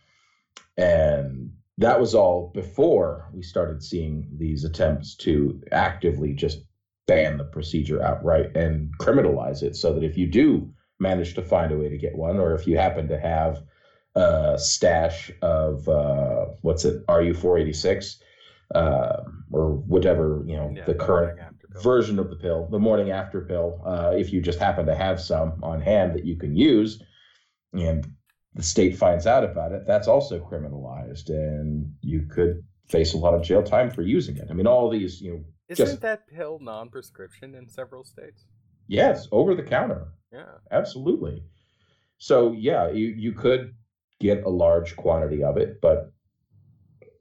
and 0.78 1.52
that 1.78 2.00
was 2.00 2.16
all 2.16 2.52
before 2.54 3.30
we 3.34 3.42
started 3.42 3.84
seeing 3.84 4.28
these 4.38 4.64
attempts 4.64 5.16
to 5.16 5.62
actively 5.72 6.34
just 6.34 6.60
ban 7.08 7.38
the 7.38 7.44
procedure 7.44 8.02
outright 8.02 8.56
and 8.56 8.92
criminalize 9.00 9.64
it 9.64 9.76
so 9.76 9.94
that 9.94 10.04
if 10.04 10.18
you 10.18 10.28
do 10.28 10.72
manage 11.00 11.34
to 11.34 11.42
find 11.42 11.72
a 11.72 11.78
way 11.78 11.90
to 11.90 11.98
get 11.98 12.16
one, 12.16 12.38
or 12.38 12.54
if 12.54 12.68
you 12.68 12.78
happen 12.78 13.08
to 13.08 13.20
have 13.20 13.64
a 14.16 14.58
stash 14.58 15.32
of 15.42 15.88
uh, 15.88 16.46
what's 16.62 16.86
it, 16.86 17.04
RU 17.10 17.34
four 17.34 17.58
eighty 17.58 17.74
six, 17.74 18.22
uh, 18.76 19.24
or 19.52 19.72
whatever 19.72 20.44
you 20.46 20.56
know 20.56 20.72
yeah, 20.76 20.86
the 20.86 20.94
current 20.94 21.40
version 21.80 22.20
of 22.20 22.30
the 22.30 22.36
pill, 22.36 22.68
the 22.70 22.80
morning 22.80 23.12
after 23.12 23.42
pill. 23.42 23.82
Uh, 23.86 24.12
if 24.16 24.34
you 24.34 24.42
just 24.42 24.60
happen 24.60 24.86
to 24.86 24.96
have 24.96 25.22
some 25.22 25.60
on 25.64 25.82
hand 25.82 26.16
that 26.16 26.26
you 26.26 26.36
can 26.36 26.56
use, 26.56 27.02
and 27.74 28.06
the 28.54 28.64
state 28.64 28.98
finds 28.98 29.26
out 29.26 29.44
about 29.44 29.72
it, 29.72 29.84
that's 29.88 30.08
also 30.08 30.40
criminalized, 30.40 31.30
and 31.30 31.94
you 32.02 32.28
could 32.30 32.64
face 32.90 33.14
a 33.14 33.18
lot 33.18 33.34
of 33.34 33.42
jail 33.42 33.64
time 33.64 33.90
for 33.90 34.02
using 34.02 34.38
it. 34.38 34.48
I 34.50 34.54
mean, 34.54 34.68
all 34.68 34.90
these 34.90 35.22
you 35.22 35.34
know. 35.34 35.44
Isn't 35.70 35.86
just, 35.86 36.02
that 36.02 36.28
pill 36.28 36.60
non-prescription 36.60 37.56
in 37.56 37.70
several 37.70 38.04
states? 38.04 38.46
Yes, 38.88 39.30
over 39.32 39.56
the 39.56 39.64
counter. 39.64 40.10
Yeah, 40.34 40.56
absolutely. 40.70 41.44
So 42.18 42.52
yeah, 42.52 42.92
you 42.92 43.08
you 43.08 43.32
could 43.32 43.74
get 44.20 44.44
a 44.44 44.50
large 44.50 44.96
quantity 44.98 45.44
of 45.44 45.58
it, 45.58 45.80
but 45.82 46.12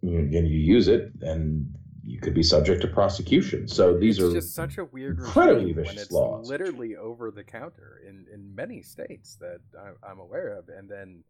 you, 0.03 0.19
and 0.19 0.49
you 0.49 0.59
use 0.59 0.89
it, 0.89 1.13
and 1.21 1.75
you 2.11 2.21
could 2.21 2.35
be 2.35 2.43
subject 2.43 2.83
to 2.83 2.89
prosecution. 2.89 3.69
So 3.69 3.97
these 3.97 4.19
it's 4.19 4.27
are 4.27 4.33
just 4.33 4.55
such 4.55 4.79
a 4.79 4.85
weird, 4.85 5.19
incredibly 5.19 5.73
vicious 5.73 5.95
when 5.95 6.03
it's 6.03 6.11
laws. 6.11 6.49
Literally 6.49 6.97
over 6.97 7.31
the 7.31 7.45
counter 7.45 8.01
in 8.07 8.27
in 8.33 8.55
many 8.55 8.83
states 8.83 9.37
that 9.41 9.61
I'm 10.03 10.19
aware 10.19 10.59
of, 10.59 10.69
and 10.69 10.89
then 10.89 11.25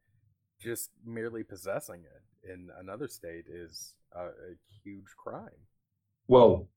just 0.60 0.90
merely 1.04 1.42
possessing 1.42 2.00
it 2.02 2.50
in 2.50 2.68
another 2.80 3.08
state 3.08 3.44
is 3.48 3.94
a, 4.14 4.26
a 4.26 4.54
huge 4.82 5.08
crime. 5.22 5.48
Well, 6.28 6.68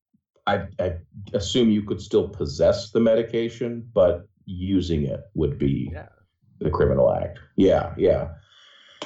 I, 0.48 0.67
I 0.79 0.98
assume 1.33 1.69
you 1.69 1.83
could 1.83 2.01
still 2.01 2.27
possess 2.27 2.91
the 2.91 3.00
medication, 3.00 3.89
but 3.93 4.27
using 4.45 5.03
it 5.03 5.22
would 5.36 5.57
be 5.57 5.91
yeah. 5.93 6.07
the 6.60 6.69
criminal 6.69 7.13
act. 7.13 7.39
Yeah, 7.55 7.93
yeah. 7.98 8.29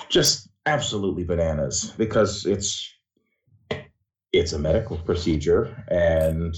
Just 0.10 0.50
absolutely 0.66 1.24
bananas 1.24 1.94
because 1.98 2.46
it's 2.46 2.97
it's 4.34 4.54
a 4.54 4.60
medical 4.60 4.98
procedure 4.98 5.84
and 5.88 6.56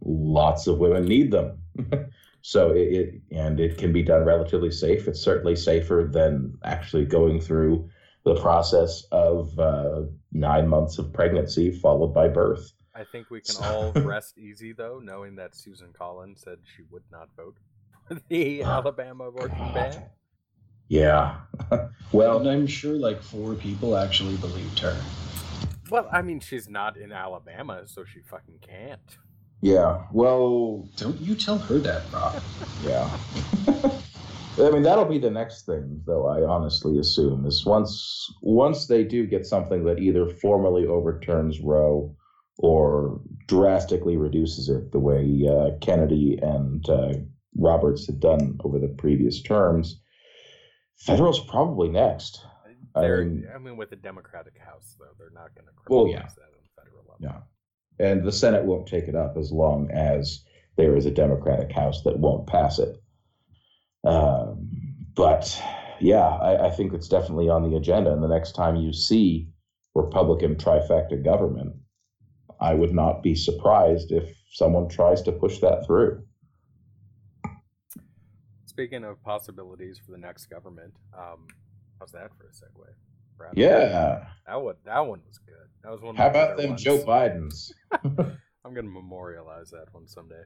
lots 0.00 0.66
of 0.66 0.78
women 0.78 1.04
need 1.04 1.30
them. 1.30 1.58
So 2.48 2.70
it, 2.70 2.78
it 2.78 3.22
and 3.30 3.60
it 3.60 3.78
can 3.78 3.92
be 3.92 4.02
done 4.02 4.24
relatively 4.24 4.70
safe. 4.70 5.08
It's 5.08 5.20
certainly 5.20 5.56
safer 5.56 6.08
than 6.10 6.56
actually 6.64 7.04
going 7.04 7.40
through 7.40 7.90
the 8.24 8.36
process 8.36 9.02
of 9.12 9.58
uh, 9.58 10.02
nine 10.32 10.68
months 10.68 10.98
of 10.98 11.12
pregnancy 11.12 11.70
followed 11.70 12.14
by 12.14 12.28
birth. 12.28 12.72
I 12.94 13.04
think 13.04 13.30
we 13.30 13.40
can 13.40 13.56
all 13.62 13.92
rest 13.96 14.38
easy 14.38 14.72
though, 14.72 15.00
knowing 15.02 15.36
that 15.36 15.56
Susan 15.56 15.92
Collins 15.92 16.40
said 16.42 16.58
she 16.76 16.84
would 16.90 17.04
not 17.12 17.28
vote 17.36 17.56
for 18.06 18.18
the 18.28 18.62
Alabama 18.62 19.24
abortion 19.24 19.72
ban. 19.74 20.04
Yeah. 20.88 21.36
well, 22.12 22.38
and 22.38 22.48
I'm 22.48 22.66
sure 22.66 22.94
like 22.94 23.22
four 23.22 23.54
people 23.54 23.96
actually 23.96 24.36
believed 24.36 24.78
her. 24.78 24.96
Well, 25.90 26.08
I 26.12 26.22
mean, 26.22 26.40
she's 26.40 26.68
not 26.68 26.96
in 26.96 27.12
Alabama, 27.12 27.82
so 27.86 28.04
she 28.04 28.20
fucking 28.20 28.58
can't. 28.60 29.18
Yeah. 29.60 30.04
Well, 30.12 30.88
don't 30.96 31.20
you 31.20 31.34
tell 31.34 31.58
her 31.58 31.78
that, 31.78 32.02
Rob. 32.12 32.42
yeah. 32.84 33.18
I 34.60 34.70
mean, 34.70 34.82
that'll 34.82 35.04
be 35.04 35.18
the 35.18 35.30
next 35.30 35.66
thing, 35.66 36.02
though. 36.04 36.26
I 36.26 36.42
honestly 36.42 36.98
assume 36.98 37.46
is 37.46 37.64
once 37.64 38.32
once 38.42 38.86
they 38.86 39.04
do 39.04 39.26
get 39.26 39.46
something 39.46 39.84
that 39.84 40.00
either 40.00 40.28
formally 40.28 40.86
overturns 40.86 41.60
Roe 41.60 42.16
or 42.58 43.20
drastically 43.46 44.16
reduces 44.16 44.68
it, 44.68 44.90
the 44.90 44.98
way 44.98 45.46
uh, 45.48 45.78
Kennedy 45.80 46.38
and 46.42 46.88
uh, 46.90 47.14
Roberts 47.56 48.06
had 48.06 48.18
done 48.18 48.58
over 48.64 48.80
the 48.80 48.88
previous 48.88 49.40
terms, 49.40 50.00
federal's 50.96 51.40
probably 51.44 51.88
next. 51.88 52.44
I 53.04 53.24
mean, 53.24 53.48
I 53.54 53.58
mean, 53.58 53.76
with 53.76 53.90
the 53.90 53.96
Democratic 53.96 54.58
House, 54.58 54.96
though, 54.98 55.06
they're 55.18 55.30
not 55.30 55.54
going 55.54 55.66
to 55.66 55.72
well, 55.88 56.08
yeah. 56.08 56.18
that 56.18 56.24
on 56.24 56.62
the 56.62 56.82
federal 56.82 57.02
level. 57.02 57.16
Yeah 57.20 57.40
and 57.98 58.24
the 58.24 58.32
Senate 58.32 58.64
won't 58.64 58.86
take 58.86 59.08
it 59.08 59.14
up 59.14 59.36
as 59.36 59.50
long 59.50 59.90
as 59.90 60.44
there 60.76 60.96
is 60.96 61.06
a 61.06 61.10
Democratic 61.10 61.72
House 61.72 62.02
that 62.02 62.18
won't 62.18 62.46
pass 62.46 62.78
it. 62.78 62.96
Um, 64.04 64.70
but 65.14 65.60
yeah, 66.00 66.28
I, 66.28 66.66
I, 66.66 66.70
think 66.70 66.92
it's 66.92 67.08
definitely 67.08 67.48
on 67.48 67.68
the 67.68 67.76
agenda. 67.76 68.12
And 68.12 68.22
the 68.22 68.28
next 68.28 68.52
time 68.52 68.76
you 68.76 68.92
see 68.92 69.48
Republican 69.96 70.54
trifecta 70.54 71.22
government, 71.22 71.74
I 72.60 72.74
would 72.74 72.94
not 72.94 73.24
be 73.24 73.34
surprised 73.34 74.12
if 74.12 74.36
someone 74.52 74.88
tries 74.88 75.22
to 75.22 75.32
push 75.32 75.58
that 75.58 75.84
through. 75.84 76.22
Speaking 78.66 79.02
of 79.02 79.20
possibilities 79.24 79.98
for 79.98 80.12
the 80.12 80.18
next 80.18 80.46
government, 80.46 80.94
um, 81.16 81.48
how's 81.98 82.12
that 82.12 82.30
for 82.36 82.46
a 82.46 82.50
segue? 82.50 82.94
Yeah, 83.54 84.24
that 84.46 84.60
one 84.60 84.74
that 84.84 85.00
one 85.06 85.20
was 85.26 85.38
good. 85.38 85.54
That 85.82 85.92
was 85.92 86.02
one. 86.02 86.16
How 86.16 86.28
about 86.28 86.56
them 86.56 86.70
ones. 86.70 86.82
Joe 86.82 86.98
Bidens? 86.98 87.72
I'm 88.64 88.74
gonna 88.74 88.88
memorialize 88.88 89.70
that 89.70 89.86
one 89.92 90.06
someday. 90.06 90.42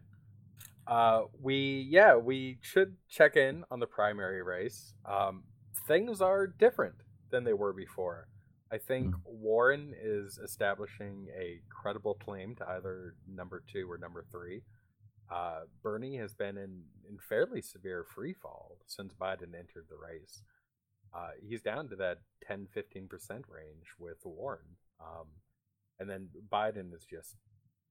Uh, 0.87 1.23
we 1.41 1.87
yeah 1.91 2.17
we 2.17 2.59
should 2.61 2.97
check 3.09 3.37
in 3.37 3.65
on 3.71 3.81
the 3.81 3.87
primary 3.87 4.43
race. 4.43 4.95
Um, 5.07 5.45
things 5.87 6.21
are 6.21 6.47
different 6.47 6.97
than 7.31 7.45
they 7.45 7.53
were 7.53 7.73
before. 7.73 8.29
I 8.71 8.79
think 8.79 9.15
mm. 9.15 9.21
Warren 9.25 9.95
is 10.01 10.39
establishing 10.43 11.29
a 11.39 11.61
credible 11.69 12.15
claim 12.15 12.55
to 12.57 12.69
either 12.71 13.15
number 13.29 13.63
two 13.71 13.91
or 13.91 13.99
number 13.99 14.25
three. 14.31 14.63
Uh, 15.31 15.61
Bernie 15.83 16.17
has 16.17 16.35
been 16.35 16.59
in, 16.59 16.83
in 17.09 17.19
fairly 17.19 17.63
severe 17.63 18.05
free 18.15 18.35
fall 18.35 18.77
since 18.87 19.15
Biden 19.15 19.55
entered 19.59 19.87
the 19.89 19.97
race 19.97 20.43
uh, 21.15 21.31
he's 21.47 21.63
down 21.63 21.89
to 21.89 21.97
that 21.97 22.19
10 22.47 22.69
15% 22.77 23.09
range 23.31 23.87
with 23.99 24.19
Warren. 24.25 24.61
Um, 25.01 25.27
and 26.01 26.09
then 26.09 26.29
Biden 26.51 26.95
is 26.95 27.05
just 27.05 27.37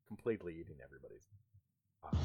completely 0.08 0.54
eating 0.54 0.78
everybody's. 0.84 1.28
Uh, 2.04 2.18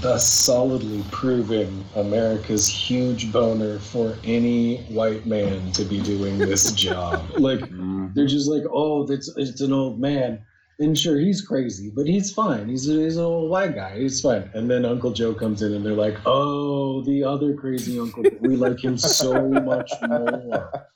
Thus, 0.00 0.26
solidly 0.26 1.04
proving 1.10 1.84
America's 1.94 2.66
huge 2.66 3.30
boner 3.30 3.78
for 3.78 4.16
any 4.24 4.78
white 4.84 5.26
man 5.26 5.72
to 5.72 5.84
be 5.84 6.00
doing 6.00 6.38
this 6.38 6.72
job. 6.86 7.22
Like, 7.36 7.58
mm-hmm. 7.58 8.08
they're 8.14 8.26
just 8.26 8.48
like, 8.48 8.62
oh, 8.70 9.04
that's 9.04 9.28
it's 9.36 9.60
an 9.60 9.72
old 9.74 10.00
man. 10.00 10.42
And 10.80 10.98
sure, 10.98 11.18
he's 11.18 11.40
crazy, 11.40 11.90
but 11.94 12.06
he's 12.06 12.32
fine. 12.32 12.68
He's, 12.68 12.88
a, 12.88 12.94
he's 12.94 13.16
an 13.16 13.24
old 13.24 13.50
white 13.50 13.76
guy. 13.76 13.98
He's 13.98 14.20
fine. 14.20 14.50
And 14.54 14.68
then 14.68 14.84
Uncle 14.84 15.12
Joe 15.12 15.32
comes 15.32 15.62
in, 15.62 15.72
and 15.72 15.86
they're 15.86 15.92
like, 15.92 16.16
"Oh, 16.26 17.02
the 17.02 17.22
other 17.22 17.54
crazy 17.54 17.98
uncle. 17.98 18.24
we 18.40 18.56
like 18.56 18.82
him 18.82 18.98
so 18.98 19.48
much 19.48 19.92
more." 20.02 20.72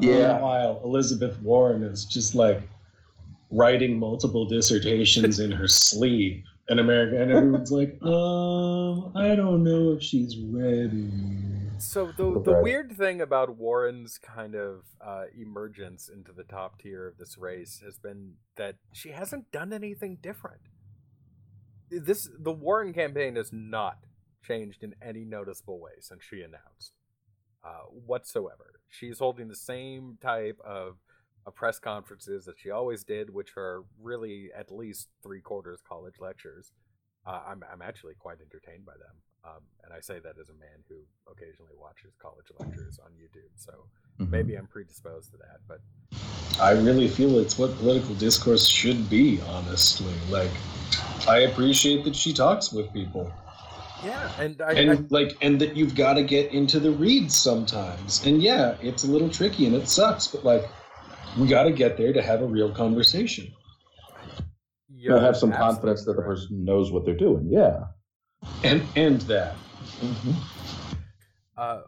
Yeah. 0.00 0.40
While 0.40 0.80
Elizabeth 0.82 1.38
Warren 1.42 1.82
is 1.82 2.06
just 2.06 2.34
like 2.34 2.62
writing 3.50 3.98
multiple 3.98 4.46
dissertations 4.46 5.40
in 5.40 5.50
her 5.50 5.68
sleep 5.68 6.44
in 6.70 6.78
America, 6.78 7.20
and 7.20 7.30
everyone's 7.30 7.70
like, 7.70 8.02
"Um, 8.02 9.12
I 9.14 9.34
don't 9.34 9.62
know 9.62 9.92
if 9.92 10.02
she's 10.02 10.38
ready." 10.38 11.10
So 11.80 12.12
the 12.14 12.40
the 12.40 12.60
weird 12.60 12.96
thing 12.96 13.20
about 13.20 13.56
Warren's 13.56 14.18
kind 14.18 14.54
of 14.54 14.84
uh, 15.00 15.24
emergence 15.36 16.08
into 16.08 16.32
the 16.32 16.44
top 16.44 16.78
tier 16.78 17.08
of 17.08 17.16
this 17.16 17.38
race 17.38 17.80
has 17.84 17.98
been 17.98 18.34
that 18.56 18.76
she 18.92 19.10
hasn't 19.10 19.50
done 19.50 19.72
anything 19.72 20.18
different. 20.22 20.60
This 21.90 22.28
the 22.38 22.52
Warren 22.52 22.92
campaign 22.92 23.36
has 23.36 23.50
not 23.52 23.98
changed 24.42 24.82
in 24.82 24.94
any 25.02 25.24
noticeable 25.24 25.80
way 25.80 25.92
since 26.00 26.22
she 26.22 26.42
announced 26.42 26.92
uh, 27.64 27.84
whatsoever. 28.06 28.80
She's 28.88 29.18
holding 29.18 29.48
the 29.48 29.56
same 29.56 30.18
type 30.20 30.58
of, 30.64 30.96
of 31.46 31.54
press 31.54 31.78
conferences 31.78 32.44
that 32.44 32.58
she 32.58 32.70
always 32.70 33.04
did, 33.04 33.30
which 33.32 33.56
are 33.56 33.84
really 34.00 34.50
at 34.56 34.70
least 34.70 35.08
three 35.22 35.40
quarters 35.40 35.80
college 35.86 36.16
lectures. 36.20 36.72
Uh, 37.26 37.40
I'm 37.48 37.62
I'm 37.72 37.82
actually 37.82 38.14
quite 38.18 38.38
entertained 38.40 38.86
by 38.86 38.94
them. 38.94 39.16
Um, 39.42 39.62
and 39.84 39.92
I 39.92 40.00
say 40.00 40.18
that 40.20 40.34
as 40.38 40.50
a 40.50 40.54
man 40.54 40.84
who 40.88 40.96
occasionally 41.30 41.72
watches 41.78 42.14
college 42.20 42.46
lectures 42.58 42.98
on 43.02 43.12
YouTube. 43.12 43.50
So 43.56 43.72
mm-hmm. 44.20 44.30
maybe 44.30 44.54
I'm 44.54 44.66
predisposed 44.66 45.30
to 45.32 45.38
that. 45.38 45.60
But 45.66 45.80
I 46.60 46.72
really 46.72 47.08
feel 47.08 47.38
it's 47.38 47.58
what 47.58 47.74
political 47.76 48.14
discourse 48.16 48.66
should 48.66 49.08
be, 49.08 49.40
honestly. 49.48 50.12
Like, 50.28 50.50
I 51.26 51.40
appreciate 51.40 52.04
that 52.04 52.14
she 52.14 52.34
talks 52.34 52.70
with 52.70 52.92
people. 52.92 53.32
Yeah, 54.04 54.30
and 54.38 54.60
I, 54.62 54.72
and 54.72 54.90
I, 54.90 54.98
like, 55.10 55.36
and 55.42 55.60
that 55.60 55.76
you've 55.76 55.94
got 55.94 56.14
to 56.14 56.22
get 56.22 56.52
into 56.52 56.80
the 56.80 56.90
reads 56.90 57.36
sometimes. 57.36 58.24
And 58.26 58.42
yeah, 58.42 58.76
it's 58.82 59.04
a 59.04 59.06
little 59.06 59.28
tricky 59.28 59.66
and 59.66 59.74
it 59.74 59.88
sucks, 59.88 60.26
but 60.26 60.44
like, 60.44 60.68
we 61.38 61.46
got 61.46 61.64
to 61.64 61.72
get 61.72 61.96
there 61.96 62.12
to 62.12 62.22
have 62.22 62.42
a 62.42 62.46
real 62.46 62.72
conversation. 62.72 63.52
You 65.00 65.14
have 65.14 65.36
some 65.36 65.52
confidence 65.52 66.04
that 66.04 66.14
the 66.14 66.22
person 66.22 66.64
knows 66.64 66.92
what 66.92 67.04
they're 67.04 67.14
doing. 67.16 67.48
Yeah 67.50 67.84
and 68.62 68.82
end 68.96 69.22
that. 69.22 69.54
Mm-hmm. 70.00 70.32
Uh, 71.56 71.82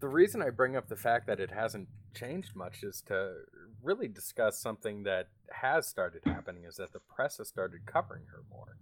the 0.00 0.08
reason 0.08 0.42
I 0.42 0.50
bring 0.50 0.76
up 0.76 0.88
the 0.88 0.96
fact 0.96 1.26
that 1.26 1.40
it 1.40 1.50
hasn't 1.50 1.88
changed 2.14 2.54
much 2.54 2.82
is 2.82 3.02
to 3.08 3.34
really 3.82 4.08
discuss 4.08 4.60
something 4.60 5.02
that 5.04 5.28
has 5.50 5.88
started 5.88 6.22
happening 6.24 6.64
is 6.64 6.76
that 6.76 6.92
the 6.92 7.00
press 7.14 7.38
has 7.38 7.48
started 7.48 7.86
covering 7.86 8.24
her 8.30 8.42
more. 8.50 8.76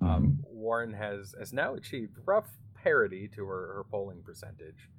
Um, 0.00 0.08
mm-hmm. 0.08 0.14
Um, 0.14 0.38
Warren 0.46 0.92
has 0.94 1.34
has 1.38 1.52
now 1.52 1.74
achieved 1.74 2.16
rough 2.24 2.48
parity 2.74 3.28
to 3.34 3.44
her, 3.44 3.74
her 3.74 3.84
polling 3.90 4.22
percentage 4.22 4.90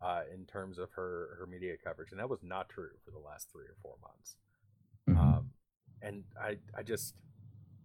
uh, 0.00 0.22
in 0.32 0.46
terms 0.46 0.78
of 0.78 0.90
her, 0.92 1.36
her 1.38 1.46
media 1.46 1.74
coverage, 1.82 2.12
and 2.12 2.20
that 2.20 2.28
was 2.28 2.42
not 2.42 2.68
true 2.68 2.90
for 3.04 3.10
the 3.10 3.18
last 3.18 3.48
three 3.50 3.64
or 3.64 3.76
four 3.82 3.96
months. 4.00 4.36
Mm-hmm. 5.08 5.18
Um, 5.18 5.50
and 6.02 6.24
I 6.40 6.58
I 6.76 6.82
just 6.82 7.14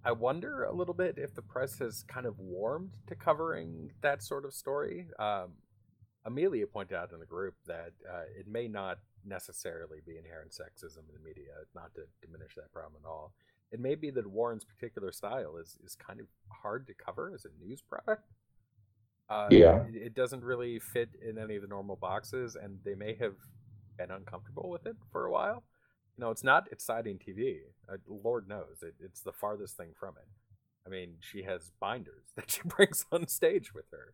I 0.05 0.11
wonder 0.11 0.63
a 0.63 0.73
little 0.73 0.93
bit 0.93 1.17
if 1.17 1.33
the 1.33 1.41
press 1.41 1.79
has 1.79 2.03
kind 2.03 2.25
of 2.25 2.37
warmed 2.37 2.91
to 3.07 3.15
covering 3.15 3.91
that 4.01 4.21
sort 4.21 4.45
of 4.45 4.53
story. 4.53 5.07
Um, 5.17 5.53
Amelia 6.25 6.67
pointed 6.67 6.95
out 6.95 7.11
in 7.13 7.19
the 7.19 7.25
group 7.25 7.55
that 7.67 7.91
uh, 8.09 8.23
it 8.37 8.47
may 8.47 8.67
not 8.67 8.99
necessarily 9.25 9.99
be 10.05 10.17
inherent 10.17 10.51
sexism 10.51 10.99
in 11.09 11.13
the 11.13 11.25
media, 11.25 11.51
not 11.75 11.93
to 11.95 12.01
diminish 12.25 12.55
that 12.55 12.71
problem 12.71 13.01
at 13.03 13.07
all. 13.07 13.33
It 13.71 13.79
may 13.79 13.95
be 13.95 14.11
that 14.11 14.27
Warren's 14.27 14.65
particular 14.65 15.11
style 15.11 15.57
is, 15.57 15.77
is 15.83 15.95
kind 15.95 16.19
of 16.19 16.27
hard 16.49 16.85
to 16.87 16.93
cover 16.93 17.31
as 17.33 17.45
a 17.45 17.65
news 17.65 17.81
product. 17.81 18.23
Uh, 19.29 19.47
yeah. 19.49 19.83
It, 19.87 19.95
it 19.95 20.15
doesn't 20.15 20.43
really 20.43 20.79
fit 20.79 21.09
in 21.27 21.37
any 21.37 21.55
of 21.55 21.61
the 21.61 21.67
normal 21.67 21.95
boxes, 21.95 22.55
and 22.61 22.79
they 22.83 22.95
may 22.95 23.15
have 23.15 23.35
been 23.97 24.11
uncomfortable 24.11 24.69
with 24.69 24.85
it 24.85 24.95
for 25.11 25.25
a 25.25 25.31
while. 25.31 25.63
No, 26.17 26.29
it's 26.29 26.43
not 26.43 26.71
exciting 26.71 27.17
TV. 27.17 27.57
Uh, 27.91 27.97
Lord 28.07 28.47
knows 28.47 28.81
it, 28.81 28.95
it's 28.99 29.21
the 29.21 29.31
farthest 29.31 29.77
thing 29.77 29.89
from 29.99 30.15
it. 30.17 30.27
I 30.85 30.89
mean, 30.89 31.15
she 31.19 31.43
has 31.43 31.71
binders 31.79 32.25
that 32.35 32.51
she 32.51 32.61
brings 32.65 33.05
on 33.11 33.27
stage 33.27 33.73
with 33.73 33.85
her. 33.91 34.13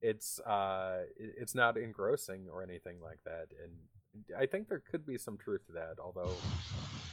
It's 0.00 0.38
uh, 0.40 1.02
it's 1.16 1.56
not 1.56 1.76
engrossing 1.76 2.46
or 2.52 2.62
anything 2.62 2.98
like 3.02 3.18
that, 3.24 3.48
and 3.62 3.72
I 4.38 4.46
think 4.46 4.68
there 4.68 4.82
could 4.90 5.04
be 5.04 5.18
some 5.18 5.36
truth 5.36 5.66
to 5.66 5.72
that. 5.72 5.96
Although, 6.02 6.34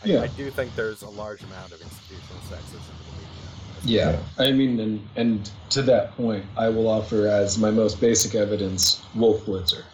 I, 0.03 0.07
yeah. 0.07 0.21
I 0.21 0.27
do 0.27 0.51
think 0.51 0.75
there's 0.75 1.01
a 1.01 1.09
large 1.09 1.41
amount 1.41 1.71
of 1.71 1.81
institutional 1.81 2.41
sexism 2.43 2.91
in 2.91 3.05
the 3.05 3.11
media. 3.17 3.45
Yeah, 3.83 4.19
I 4.37 4.51
mean, 4.51 4.79
and 4.79 5.07
and 5.15 5.49
to 5.71 5.81
that 5.83 6.15
point, 6.15 6.45
I 6.57 6.69
will 6.69 6.87
offer 6.87 7.27
as 7.27 7.57
my 7.57 7.71
most 7.71 7.99
basic 7.99 8.35
evidence 8.35 9.01
Wolf 9.15 9.45
Blitzer. 9.45 9.83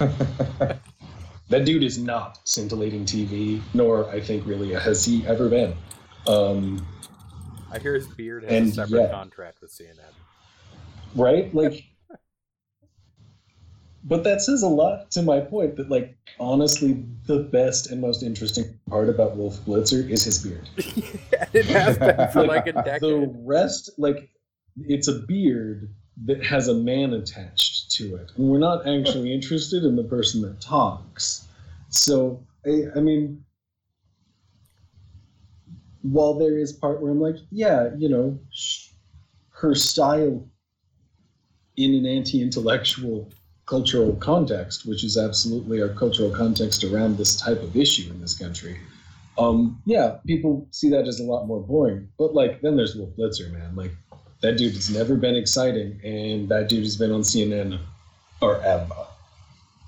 Yeah. 0.00 0.76
that 1.54 1.64
dude 1.64 1.84
is 1.84 1.98
not 1.98 2.40
scintillating 2.48 3.04
TV, 3.04 3.62
nor 3.74 4.10
I 4.10 4.20
think 4.20 4.44
really 4.44 4.72
has 4.72 5.04
he 5.04 5.24
ever 5.24 5.48
been. 5.48 5.72
Um, 6.26 6.84
I 7.70 7.78
hear 7.78 7.94
his 7.94 8.08
beard 8.08 8.42
has 8.42 8.52
And 8.52 8.68
a 8.70 8.72
separate 8.72 9.02
yet- 9.02 9.12
contract 9.12 9.60
with 9.60 9.70
CNN. 9.70 9.98
right? 11.14 11.54
Like, 11.54 11.84
but 14.02 14.24
that 14.24 14.40
says 14.42 14.64
a 14.64 14.68
lot 14.68 15.12
to 15.12 15.22
my 15.22 15.38
point 15.38 15.76
that, 15.76 15.88
like, 15.88 16.16
honestly, 16.40 17.04
the 17.26 17.44
best 17.44 17.88
and 17.92 18.00
most 18.00 18.24
interesting 18.24 18.76
part 18.90 19.08
about 19.08 19.36
Wolf 19.36 19.60
Blitzer 19.64 20.10
is 20.10 20.24
his 20.24 20.42
beard. 20.42 20.68
it 21.52 21.66
has 21.66 21.96
been 21.98 22.28
for 22.32 22.44
like 22.48 22.66
a 22.66 22.72
decade. 22.72 23.00
The 23.00 23.32
rest, 23.44 23.90
like, 23.96 24.28
it's 24.88 25.06
a 25.06 25.20
beard 25.20 25.88
that 26.26 26.44
has 26.44 26.66
a 26.66 26.74
man 26.74 27.12
attached 27.12 27.92
to 27.92 28.16
it, 28.16 28.32
and 28.36 28.48
we're 28.48 28.58
not 28.58 28.88
actually 28.88 29.32
interested 29.32 29.84
in 29.84 29.94
the 29.94 30.02
person 30.04 30.42
that 30.42 30.60
talks. 30.60 31.43
So, 31.94 32.44
I, 32.66 32.84
I 32.96 33.00
mean, 33.00 33.44
while 36.02 36.34
there 36.34 36.58
is 36.58 36.72
part 36.72 37.00
where 37.00 37.10
I'm 37.10 37.20
like, 37.20 37.36
yeah, 37.50 37.90
you 37.96 38.08
know, 38.08 38.38
sh- 38.52 38.88
her 39.50 39.74
style 39.74 40.46
in 41.76 41.94
an 41.94 42.06
anti-intellectual 42.06 43.30
cultural 43.66 44.14
context, 44.16 44.86
which 44.86 45.02
is 45.04 45.16
absolutely 45.16 45.80
our 45.80 45.88
cultural 45.88 46.30
context 46.30 46.84
around 46.84 47.16
this 47.16 47.36
type 47.36 47.62
of 47.62 47.76
issue 47.76 48.10
in 48.10 48.20
this 48.20 48.36
country. 48.36 48.78
Um, 49.38 49.80
yeah, 49.86 50.18
people 50.26 50.68
see 50.70 50.90
that 50.90 51.08
as 51.08 51.20
a 51.20 51.24
lot 51.24 51.46
more 51.46 51.60
boring. 51.60 52.08
But 52.18 52.34
like, 52.34 52.60
then 52.60 52.76
there's 52.76 52.94
Wolf 52.94 53.16
Blitzer, 53.16 53.50
man. 53.50 53.74
Like, 53.74 53.92
that 54.42 54.58
dude 54.58 54.74
has 54.74 54.90
never 54.90 55.16
been 55.16 55.34
exciting, 55.36 56.00
and 56.04 56.48
that 56.50 56.68
dude 56.68 56.84
has 56.84 56.96
been 56.96 57.12
on 57.12 57.22
CNN 57.22 57.78
forever. 58.38 58.94
I, 58.94 59.13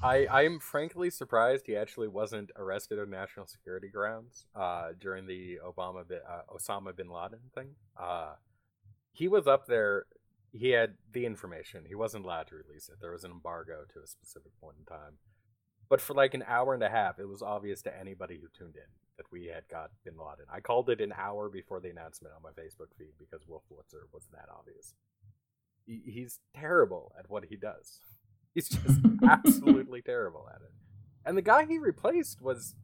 I 0.06 0.42
am 0.42 0.60
frankly 0.60 1.10
surprised 1.10 1.66
he 1.66 1.76
actually 1.76 2.08
wasn't 2.08 2.50
arrested 2.56 2.98
on 2.98 3.10
national 3.10 3.46
security 3.46 3.88
grounds 3.88 4.46
uh, 4.54 4.90
during 5.00 5.26
the 5.26 5.58
Obama 5.66 6.06
bin, 6.06 6.20
uh, 6.28 6.42
Osama 6.54 6.94
bin 6.96 7.08
Laden 7.08 7.40
thing. 7.54 7.70
Uh, 7.98 8.34
he 9.12 9.28
was 9.28 9.46
up 9.46 9.66
there. 9.66 10.06
He 10.52 10.70
had 10.70 10.94
the 11.12 11.26
information. 11.26 11.84
He 11.86 11.94
wasn't 11.94 12.24
allowed 12.24 12.48
to 12.48 12.56
release 12.56 12.88
it. 12.88 12.96
There 13.00 13.12
was 13.12 13.24
an 13.24 13.30
embargo 13.30 13.84
to 13.92 14.00
a 14.00 14.06
specific 14.06 14.52
point 14.60 14.76
in 14.78 14.84
time. 14.84 15.14
But 15.88 16.00
for 16.00 16.14
like 16.14 16.34
an 16.34 16.44
hour 16.46 16.74
and 16.74 16.82
a 16.82 16.88
half, 16.88 17.18
it 17.18 17.28
was 17.28 17.42
obvious 17.42 17.82
to 17.82 17.98
anybody 17.98 18.38
who 18.40 18.48
tuned 18.56 18.76
in 18.76 18.90
that 19.16 19.30
we 19.32 19.46
had 19.46 19.68
got 19.68 19.90
bin 20.04 20.14
Laden. 20.14 20.46
I 20.52 20.60
called 20.60 20.90
it 20.90 21.00
an 21.00 21.12
hour 21.16 21.48
before 21.48 21.80
the 21.80 21.90
announcement 21.90 22.34
on 22.34 22.42
my 22.42 22.50
Facebook 22.50 22.94
feed 22.98 23.12
because 23.18 23.46
Wolf 23.46 23.62
Blitzer 23.70 24.12
was 24.12 24.26
that 24.32 24.48
obvious. 24.56 24.94
He, 25.86 26.02
he's 26.04 26.40
terrible 26.54 27.12
at 27.18 27.30
what 27.30 27.46
he 27.46 27.56
does. 27.56 28.00
He's 28.56 28.70
just 28.70 29.00
absolutely 29.28 30.00
terrible 30.00 30.48
at 30.48 30.62
it. 30.62 30.72
And 31.26 31.36
the 31.36 31.42
guy 31.42 31.66
he 31.66 31.76
replaced 31.76 32.40
was 32.40 32.74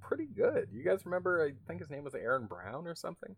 pretty 0.00 0.26
good. 0.26 0.68
You 0.72 0.84
guys 0.84 1.04
remember? 1.04 1.44
I 1.44 1.54
think 1.66 1.80
his 1.80 1.90
name 1.90 2.04
was 2.04 2.14
Aaron 2.14 2.46
Brown 2.46 2.86
or 2.86 2.94
something. 2.94 3.34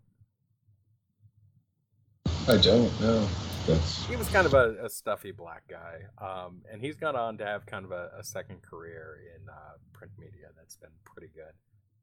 I 2.47 2.59
don't 2.59 3.01
know. 3.01 3.27
That's 3.67 4.05
He 4.07 4.17
was 4.17 4.29
kind 4.29 4.47
of 4.47 4.53
a, 4.53 4.85
a 4.85 4.91
stuffy 4.91 5.33
black 5.33 5.63
guy, 5.69 6.01
um, 6.25 6.61
and 6.71 6.83
he's 6.83 6.97
gone 6.97 7.17
on 7.17 7.39
to 7.39 7.47
have 7.47 7.65
kind 7.65 7.87
of 7.87 7.91
a, 7.93 8.11
a 8.19 8.23
second 8.25 8.61
career 8.63 9.19
in 9.37 9.49
uh, 9.49 9.77
print 9.95 10.13
media 10.19 10.49
that's 10.57 10.77
been 10.77 10.91
pretty 11.07 11.29
good. 11.35 11.53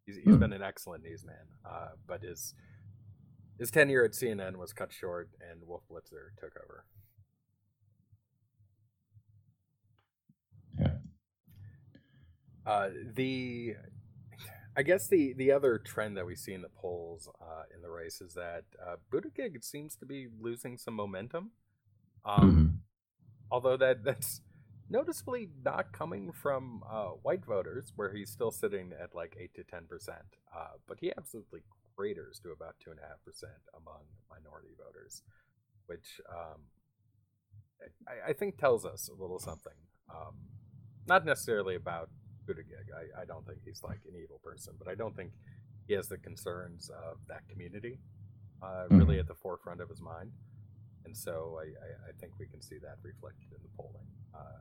He's, 0.07 0.15
he's 0.17 0.33
Hmm. 0.33 0.39
been 0.39 0.53
an 0.53 0.63
excellent 0.63 1.03
newsman, 1.03 1.35
uh, 1.63 1.89
but 2.07 2.21
his 2.23 2.55
his 3.59 3.69
tenure 3.71 4.03
at 4.03 4.11
CNN 4.13 4.57
was 4.57 4.73
cut 4.73 4.91
short, 4.91 5.29
and 5.39 5.61
Wolf 5.67 5.83
Blitzer 5.91 6.33
took 6.39 6.53
over. 6.57 6.85
Uh, 12.65 12.89
the 13.15 13.75
I 14.77 14.83
guess 14.83 15.07
the 15.07 15.33
the 15.33 15.51
other 15.51 15.77
trend 15.77 16.17
that 16.17 16.25
we 16.25 16.35
see 16.35 16.53
in 16.53 16.61
the 16.61 16.69
polls 16.69 17.29
uh, 17.41 17.63
in 17.73 17.81
the 17.81 17.89
race 17.89 18.21
is 18.21 18.33
that 18.33 18.65
uh, 18.85 18.95
Buttigieg 19.11 19.63
seems 19.63 19.95
to 19.97 20.05
be 20.05 20.27
losing 20.39 20.77
some 20.77 20.95
momentum. 20.95 21.51
Um, 22.25 22.65
Mhm. 22.65 22.81
although 23.51 23.77
that 23.77 24.03
that's 24.03 24.41
noticeably 24.89 25.49
not 25.63 25.91
coming 25.93 26.31
from 26.31 26.83
uh, 26.89 27.09
white 27.23 27.45
voters, 27.45 27.93
where 27.95 28.13
he's 28.13 28.31
still 28.31 28.51
sitting 28.51 28.93
at 29.01 29.15
like 29.15 29.35
eight 29.39 29.53
to 29.55 29.63
ten 29.63 29.85
percent. 29.87 30.37
Uh, 30.55 30.77
but 30.87 30.99
he 31.01 31.11
absolutely 31.17 31.61
craters 31.95 32.39
to 32.43 32.51
about 32.51 32.75
two 32.83 32.91
and 32.91 32.99
a 32.99 33.03
half 33.07 33.23
percent 33.25 33.61
among 33.75 34.03
minority 34.29 34.75
voters, 34.77 35.23
which 35.87 36.21
um, 36.29 36.61
I, 38.07 38.29
I 38.29 38.33
think 38.33 38.57
tells 38.57 38.85
us 38.85 39.09
a 39.09 39.19
little 39.21 39.39
something. 39.39 39.73
Um, 40.09 40.35
not 41.07 41.25
necessarily 41.25 41.75
about 41.75 42.09
Buttigieg. 42.45 42.87
I, 42.93 43.21
I 43.21 43.25
don't 43.25 43.45
think 43.45 43.59
he's 43.65 43.83
like 43.83 43.99
an 44.07 44.19
evil 44.21 44.39
person, 44.43 44.73
but 44.77 44.87
I 44.87 44.95
don't 44.95 45.15
think 45.15 45.31
he 45.87 45.93
has 45.93 46.07
the 46.07 46.17
concerns 46.17 46.89
of 46.89 47.17
that 47.27 47.47
community 47.49 47.99
uh, 48.61 48.85
really 48.89 49.19
at 49.19 49.27
the 49.27 49.35
forefront 49.35 49.81
of 49.81 49.89
his 49.89 50.01
mind. 50.01 50.31
And 51.05 51.15
so 51.15 51.59
I, 51.61 51.65
I, 51.65 52.09
I 52.09 52.11
think 52.19 52.33
we 52.39 52.47
can 52.47 52.61
see 52.61 52.77
that 52.81 52.97
reflected 53.03 53.47
in 53.51 53.61
the 53.61 53.69
polling. 53.77 54.09
Uh, 54.33 54.59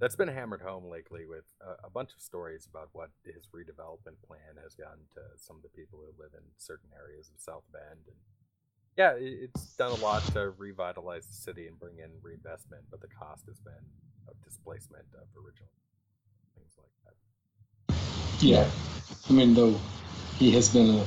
that's 0.00 0.16
been 0.16 0.28
hammered 0.28 0.62
home 0.62 0.88
lately 0.88 1.26
with 1.26 1.44
a, 1.60 1.86
a 1.86 1.90
bunch 1.90 2.10
of 2.16 2.20
stories 2.20 2.66
about 2.68 2.88
what 2.92 3.10
his 3.22 3.46
redevelopment 3.54 4.16
plan 4.26 4.56
has 4.62 4.74
done 4.74 4.98
to 5.14 5.20
some 5.36 5.56
of 5.56 5.62
the 5.62 5.68
people 5.76 6.00
who 6.00 6.10
live 6.16 6.32
in 6.32 6.42
certain 6.56 6.88
areas 6.96 7.30
of 7.30 7.38
South 7.38 7.64
Bend. 7.70 8.00
And 8.08 8.16
yeah, 8.96 9.12
it, 9.12 9.50
it's 9.52 9.76
done 9.76 9.92
a 9.92 10.02
lot 10.02 10.24
to 10.32 10.50
revitalize 10.56 11.26
the 11.26 11.34
city 11.34 11.68
and 11.68 11.78
bring 11.78 11.98
in 11.98 12.10
reinvestment, 12.22 12.82
but 12.90 13.00
the 13.00 13.12
cost 13.12 13.44
has 13.46 13.60
been 13.60 13.84
of 14.26 14.34
displacement 14.42 15.06
of 15.14 15.28
original 15.36 15.68
things 15.68 15.84
like 15.84 15.89
that. 15.89 15.89
Yeah. 18.40 18.68
I 19.28 19.32
mean, 19.32 19.54
though 19.54 19.78
he 20.38 20.50
has 20.52 20.68
been 20.68 20.90
a 20.90 21.06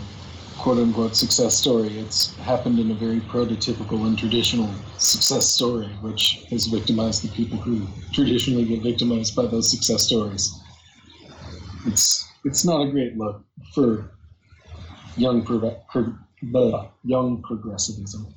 quote 0.58 0.78
unquote 0.78 1.16
success 1.16 1.58
story, 1.58 2.00
it's 2.00 2.36
happened 2.38 2.80
in 2.80 2.92
a 2.92 2.94
very 2.94 3.20
prototypical 3.20 4.06
and 4.06 4.18
traditional 4.18 4.70
success 4.98 5.48
story, 5.48 5.88
which 6.02 6.46
has 6.50 6.68
victimized 6.68 7.24
the 7.24 7.30
people 7.30 7.58
who 7.58 7.88
traditionally 8.14 8.66
get 8.66 8.82
victimized 8.82 9.36
by 9.36 9.46
those 9.46 9.70
success 9.70 10.04
stories. 10.04 10.54
It's 11.86 12.30
it's 12.46 12.64
not 12.64 12.88
a 12.88 12.92
great 12.92 13.18
look 13.18 13.44
for 13.74 14.12
young 15.18 15.44
pro- 15.44 15.82
pro- 15.90 16.92
young 17.04 17.42
progressivism. 17.42 18.28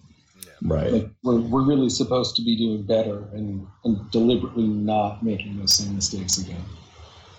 Yeah. 0.40 0.52
Right. 0.62 0.92
Like 0.92 1.10
we're, 1.22 1.40
we're 1.40 1.64
really 1.64 1.90
supposed 1.90 2.36
to 2.36 2.42
be 2.42 2.56
doing 2.56 2.82
better 2.82 3.28
and, 3.32 3.66
and 3.84 4.10
deliberately 4.10 4.66
not 4.66 5.22
making 5.22 5.58
those 5.58 5.74
same 5.74 5.94
mistakes 5.94 6.38
again. 6.38 6.64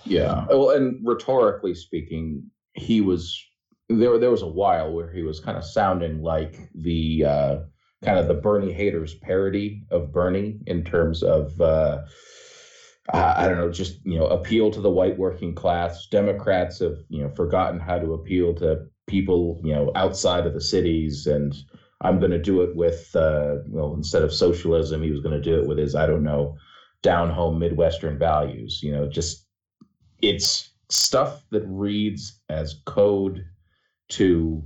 Yeah. 0.08 0.46
Well, 0.48 0.70
and 0.70 1.00
rhetorically 1.04 1.74
speaking, 1.74 2.50
he 2.74 3.00
was 3.00 3.40
there. 3.88 4.18
There 4.18 4.30
was 4.30 4.42
a 4.42 4.48
while 4.48 4.92
where 4.92 5.10
he 5.12 5.22
was 5.22 5.40
kind 5.40 5.58
of 5.58 5.64
sounding 5.64 6.22
like 6.22 6.58
the 6.74 7.24
uh, 7.24 7.56
kind 8.04 8.18
of 8.18 8.28
the 8.28 8.34
Bernie 8.34 8.72
haters 8.72 9.14
parody 9.14 9.82
of 9.90 10.12
Bernie 10.12 10.58
in 10.66 10.84
terms 10.84 11.22
of 11.22 11.60
uh, 11.60 12.02
I 13.12 13.48
don't 13.48 13.56
know, 13.56 13.70
just 13.70 14.04
you 14.04 14.18
know, 14.18 14.26
appeal 14.26 14.70
to 14.70 14.80
the 14.80 14.90
white 14.90 15.18
working 15.18 15.54
class. 15.54 16.06
Democrats 16.06 16.80
have 16.80 16.96
you 17.08 17.22
know 17.22 17.30
forgotten 17.30 17.80
how 17.80 17.98
to 17.98 18.14
appeal 18.14 18.54
to 18.56 18.86
people 19.06 19.60
you 19.64 19.74
know 19.74 19.90
outside 19.94 20.46
of 20.46 20.54
the 20.54 20.60
cities, 20.60 21.26
and 21.26 21.54
I'm 22.02 22.18
going 22.18 22.32
to 22.32 22.38
do 22.42 22.62
it 22.62 22.76
with 22.76 23.14
uh, 23.16 23.56
well 23.68 23.94
instead 23.94 24.22
of 24.22 24.32
socialism, 24.32 25.02
he 25.02 25.10
was 25.10 25.20
going 25.20 25.34
to 25.34 25.40
do 25.40 25.58
it 25.58 25.66
with 25.66 25.78
his 25.78 25.94
I 25.94 26.06
don't 26.06 26.22
know 26.22 26.56
down 27.02 27.30
home 27.30 27.58
Midwestern 27.58 28.18
values. 28.18 28.80
You 28.82 28.92
know, 28.92 29.08
just 29.08 29.46
it's 30.22 30.70
stuff 30.88 31.42
that 31.50 31.64
reads 31.66 32.40
as 32.48 32.80
code 32.86 33.44
to 34.08 34.62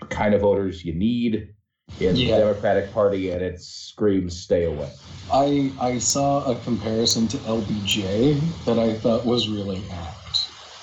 the 0.00 0.06
kind 0.06 0.34
of 0.34 0.42
voters 0.42 0.84
you 0.84 0.94
need 0.94 1.54
in 2.00 2.16
Yeah. 2.16 2.38
the 2.38 2.44
Democratic 2.44 2.92
Party, 2.92 3.30
and 3.30 3.42
it 3.42 3.60
screams 3.60 4.38
"stay 4.38 4.64
away." 4.64 4.90
I 5.32 5.72
I 5.80 5.98
saw 5.98 6.44
a 6.50 6.56
comparison 6.60 7.28
to 7.28 7.36
LBJ 7.38 8.40
that 8.64 8.78
I 8.78 8.94
thought 8.94 9.24
was 9.24 9.48
really 9.48 9.82
apt. 9.90 10.16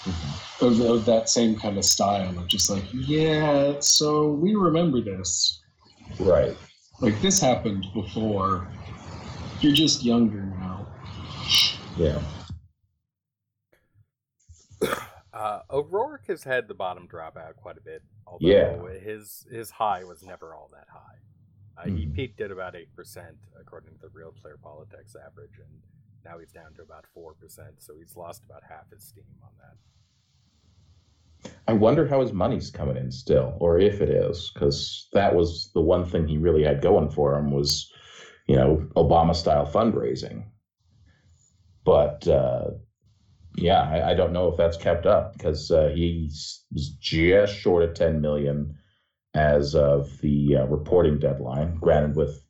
Mm-hmm. 0.03 0.65
Of, 0.65 0.79
of 0.81 1.05
that 1.05 1.29
same 1.29 1.57
kind 1.57 1.77
of 1.77 1.83
style 1.83 2.37
of 2.37 2.47
just 2.47 2.69
like, 2.69 2.83
yeah, 2.93 3.79
so 3.79 4.31
we 4.31 4.55
remember 4.55 5.01
this. 5.01 5.61
Right. 6.19 6.55
Like 7.01 7.19
this 7.21 7.41
happened 7.41 7.85
before. 7.93 8.67
You're 9.59 9.73
just 9.73 10.03
younger 10.03 10.41
now. 10.41 10.87
Yeah. 11.97 12.21
Uh, 15.43 15.61
O'Rourke 15.71 16.25
has 16.27 16.41
had 16.41 16.69
the 16.69 16.73
bottom 16.73 17.05
drop 17.05 17.35
out 17.35 17.57
quite 17.57 17.77
a 17.77 17.81
bit, 17.81 18.01
although 18.25 18.47
Yeah. 18.47 18.87
his 18.99 19.45
his 19.51 19.69
high 19.71 20.05
was 20.05 20.23
never 20.23 20.55
all 20.55 20.69
that 20.71 20.87
high. 20.87 21.17
Uh, 21.75 21.87
He 21.89 22.05
Mhm. 22.05 22.15
peaked 22.15 22.39
at 22.39 22.49
about 22.49 22.75
eight 22.75 22.95
percent 22.95 23.37
according 23.59 23.93
to 23.95 23.99
the 23.99 24.07
Real 24.09 24.31
Clear 24.31 24.57
Politics 24.57 25.17
average, 25.17 25.59
and 25.59 25.81
now 26.23 26.37
he's 26.37 26.53
down 26.53 26.73
to 26.75 26.81
about 26.81 27.05
four 27.07 27.33
percent. 27.33 27.81
So 27.81 27.97
he's 27.97 28.15
lost 28.15 28.45
about 28.45 28.63
half 28.63 28.89
his 28.89 29.03
steam 29.03 29.25
on 29.43 29.51
that. 29.57 31.51
I 31.67 31.73
wonder 31.73 32.07
how 32.07 32.21
his 32.21 32.31
money's 32.31 32.71
coming 32.71 32.95
in 32.95 33.11
still, 33.11 33.57
or 33.59 33.79
if 33.79 33.99
it 33.99 34.09
is, 34.09 34.49
because 34.53 35.09
that 35.11 35.35
was 35.35 35.73
the 35.73 35.81
one 35.81 36.05
thing 36.05 36.25
he 36.25 36.37
really 36.37 36.63
had 36.63 36.81
going 36.81 37.09
for 37.09 37.37
him 37.37 37.51
was, 37.51 37.91
you 38.47 38.55
know, 38.55 38.77
Obama 38.95 39.35
style 39.35 39.65
fundraising. 39.65 40.49
But 41.83 42.25
uh, 42.29 42.71
yeah, 43.55 43.81
I, 43.81 44.11
I 44.11 44.13
don't 44.13 44.33
know 44.33 44.49
if 44.49 44.57
that's 44.57 44.77
kept 44.77 45.05
up 45.05 45.33
because 45.33 45.71
uh, 45.71 45.89
he 45.93 46.29
was 46.73 46.89
just 46.99 47.55
short 47.55 47.83
of 47.83 47.93
10 47.93 48.21
million 48.21 48.77
as 49.33 49.75
of 49.75 50.19
the 50.21 50.57
uh, 50.57 50.65
reporting 50.65 51.19
deadline, 51.19 51.75
granted 51.75 52.15
with 52.15 52.43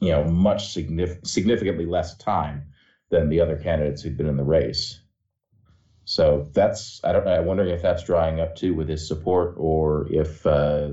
you 0.00 0.10
know 0.10 0.24
much 0.24 0.74
signif- 0.74 1.26
significantly 1.26 1.86
less 1.86 2.16
time 2.16 2.64
than 3.10 3.28
the 3.28 3.40
other 3.40 3.56
candidates 3.56 4.02
who'd 4.02 4.16
been 4.16 4.28
in 4.28 4.36
the 4.36 4.44
race. 4.44 5.00
So 6.04 6.48
that's 6.52 7.00
I 7.04 7.12
don't 7.12 7.24
know. 7.24 7.32
I'm 7.38 7.46
wondering 7.46 7.70
if 7.70 7.82
that's 7.82 8.02
drying 8.02 8.40
up 8.40 8.56
too 8.56 8.74
with 8.74 8.88
his 8.88 9.06
support, 9.06 9.54
or 9.58 10.08
if 10.10 10.44
uh, 10.46 10.90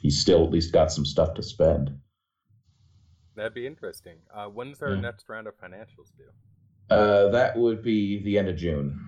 he's 0.00 0.18
still 0.18 0.44
at 0.44 0.50
least 0.50 0.72
got 0.72 0.92
some 0.92 1.04
stuff 1.04 1.34
to 1.34 1.42
spend. 1.42 1.90
That'd 3.34 3.54
be 3.54 3.66
interesting. 3.66 4.16
Uh, 4.34 4.46
when's 4.46 4.82
our 4.82 4.94
Yeah. 4.94 5.00
next 5.00 5.28
round 5.28 5.46
of 5.46 5.54
financials 5.58 6.10
due? 6.16 6.30
Uh, 6.90 7.28
that 7.28 7.56
would 7.56 7.82
be 7.82 8.22
the 8.22 8.38
end 8.38 8.48
of 8.48 8.56
June. 8.56 8.98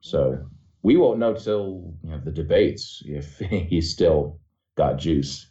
So 0.00 0.46
we 0.82 0.96
won't 0.96 1.18
know 1.18 1.34
till 1.34 1.94
you 2.02 2.10
know, 2.10 2.20
the 2.24 2.32
debates 2.32 3.02
if 3.06 3.38
he's 3.68 3.90
still 3.90 4.38
got 4.76 4.98
juice. 4.98 5.48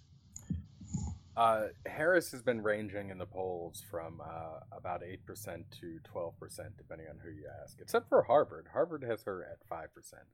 Uh, 1.36 1.68
Harris 1.88 2.30
has 2.32 2.44
been 2.44 2.62
ranging 2.62 3.10
in 3.10 3.18
the 3.18 3.26
polls 3.26 3.84
from 3.90 4.22
uh, 4.22 4.60
about 4.78 5.02
8% 5.02 5.64
to 5.80 6.00
12%, 6.14 6.34
depending 6.78 7.08
on 7.10 7.18
who 7.24 7.32
you 7.32 7.46
ask, 7.64 7.78
except 7.82 8.10
for 8.10 8.22
Harvard. 8.22 8.68
Harvard 8.72 9.04
has 9.04 9.24
her 9.24 9.48
at 9.50 9.58
5%. 9.68 9.88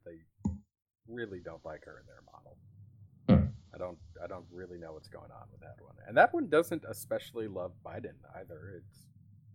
They 0.06 0.52
really 1.08 1.40
don't 1.40 1.64
like 1.64 1.86
her 1.86 2.02
in 2.02 2.06
their 2.08 2.24
model. 2.34 2.58
Hmm. 3.30 3.52
I 3.74 3.78
don't 3.78 3.98
I 4.22 4.28
don't 4.28 4.46
really 4.52 4.78
know 4.78 4.94
what's 4.94 5.08
going 5.08 5.32
on 5.32 5.48
with 5.52 5.62
that 5.62 5.76
one. 5.80 5.96
And 6.08 6.18
that 6.18 6.34
one 6.34 6.50
doesn't 6.50 6.84
especially 6.90 7.48
love 7.48 7.72
Biden 7.86 8.18
either. 8.36 8.74
It's 8.78 9.06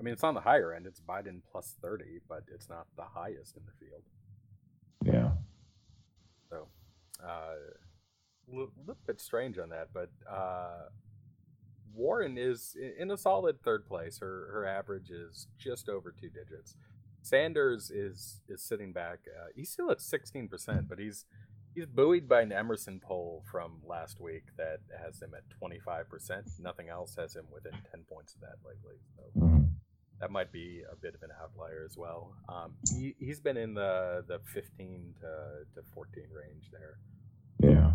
I 0.03 0.05
mean 0.05 0.15
it's 0.15 0.25
on 0.25 0.35
the 0.35 0.41
higher 0.41 0.73
end. 0.75 0.85
It's 0.85 1.01
Biden 1.01 1.43
plus 1.53 1.77
30, 1.81 2.23
but 2.29 2.43
it's 2.53 2.69
not 2.69 2.89
the 2.97 3.05
highest 3.05 3.57
in 3.57 3.63
the 3.65 3.87
field. 3.87 4.03
Yeah. 5.05 5.31
So, 6.51 6.67
uh, 7.25 7.55
a 8.49 8.51
little 8.51 8.97
bit 9.07 9.21
strange 9.21 9.59
on 9.59 9.69
that, 9.69 9.91
but 9.95 10.11
uh, 10.29 10.89
Warren 11.95 12.37
is 12.37 12.77
in 12.99 13.13
a 13.13 13.17
solid 13.17 13.63
third 13.63 13.87
place. 13.87 14.19
Her 14.19 14.49
her 14.53 14.67
average 14.67 15.11
is 15.11 15.47
just 15.57 15.89
over 15.89 16.11
two 16.11 16.31
digits. 16.31 16.75
Sanders 17.23 17.93
is 17.93 18.43
is 18.49 18.61
sitting 18.61 18.93
back. 18.93 19.21
Uh, 19.29 19.47
he's 19.55 19.71
still 19.71 19.91
at 19.93 20.01
sixteen 20.01 20.49
percent, 20.49 20.89
but 20.89 20.99
he's 20.99 21.27
he's 21.77 21.87
buoyed 21.87 22.29
by 22.29 22.41
an 22.43 22.51
Emerson 22.51 23.01
poll 23.01 23.45
from 23.49 23.81
last 23.87 24.21
week 24.21 24.47
that 24.59 24.81
has 25.01 25.23
him 25.23 25.31
at 25.37 25.49
twenty 25.49 25.79
five 25.79 26.09
percent. 26.09 26.51
Nothing 26.59 26.89
else 26.89 27.15
has 27.17 27.37
him 27.37 27.47
within 27.55 27.79
ten 27.93 28.03
points 28.13 28.35
of 28.35 28.41
that 28.41 28.57
lately. 28.67 28.97
So 29.17 29.41
Mhm. 29.41 29.62
That 30.23 30.31
might 30.31 30.53
be 30.53 30.83
a 30.91 30.95
bit 30.95 31.17
of 31.17 31.23
an 31.25 31.31
outlier 31.43 31.85
as 31.85 31.97
well. 31.99 32.33
Um, 32.49 32.75
he, 32.97 33.17
he's 33.19 33.41
been 33.41 33.57
in 33.57 33.75
the, 33.75 34.25
the 34.29 34.39
15 34.55 35.15
to, 35.21 35.27
to 35.75 35.87
14 35.93 36.23
range 36.33 36.71
there. 36.71 36.97
Yeah. 37.59 37.91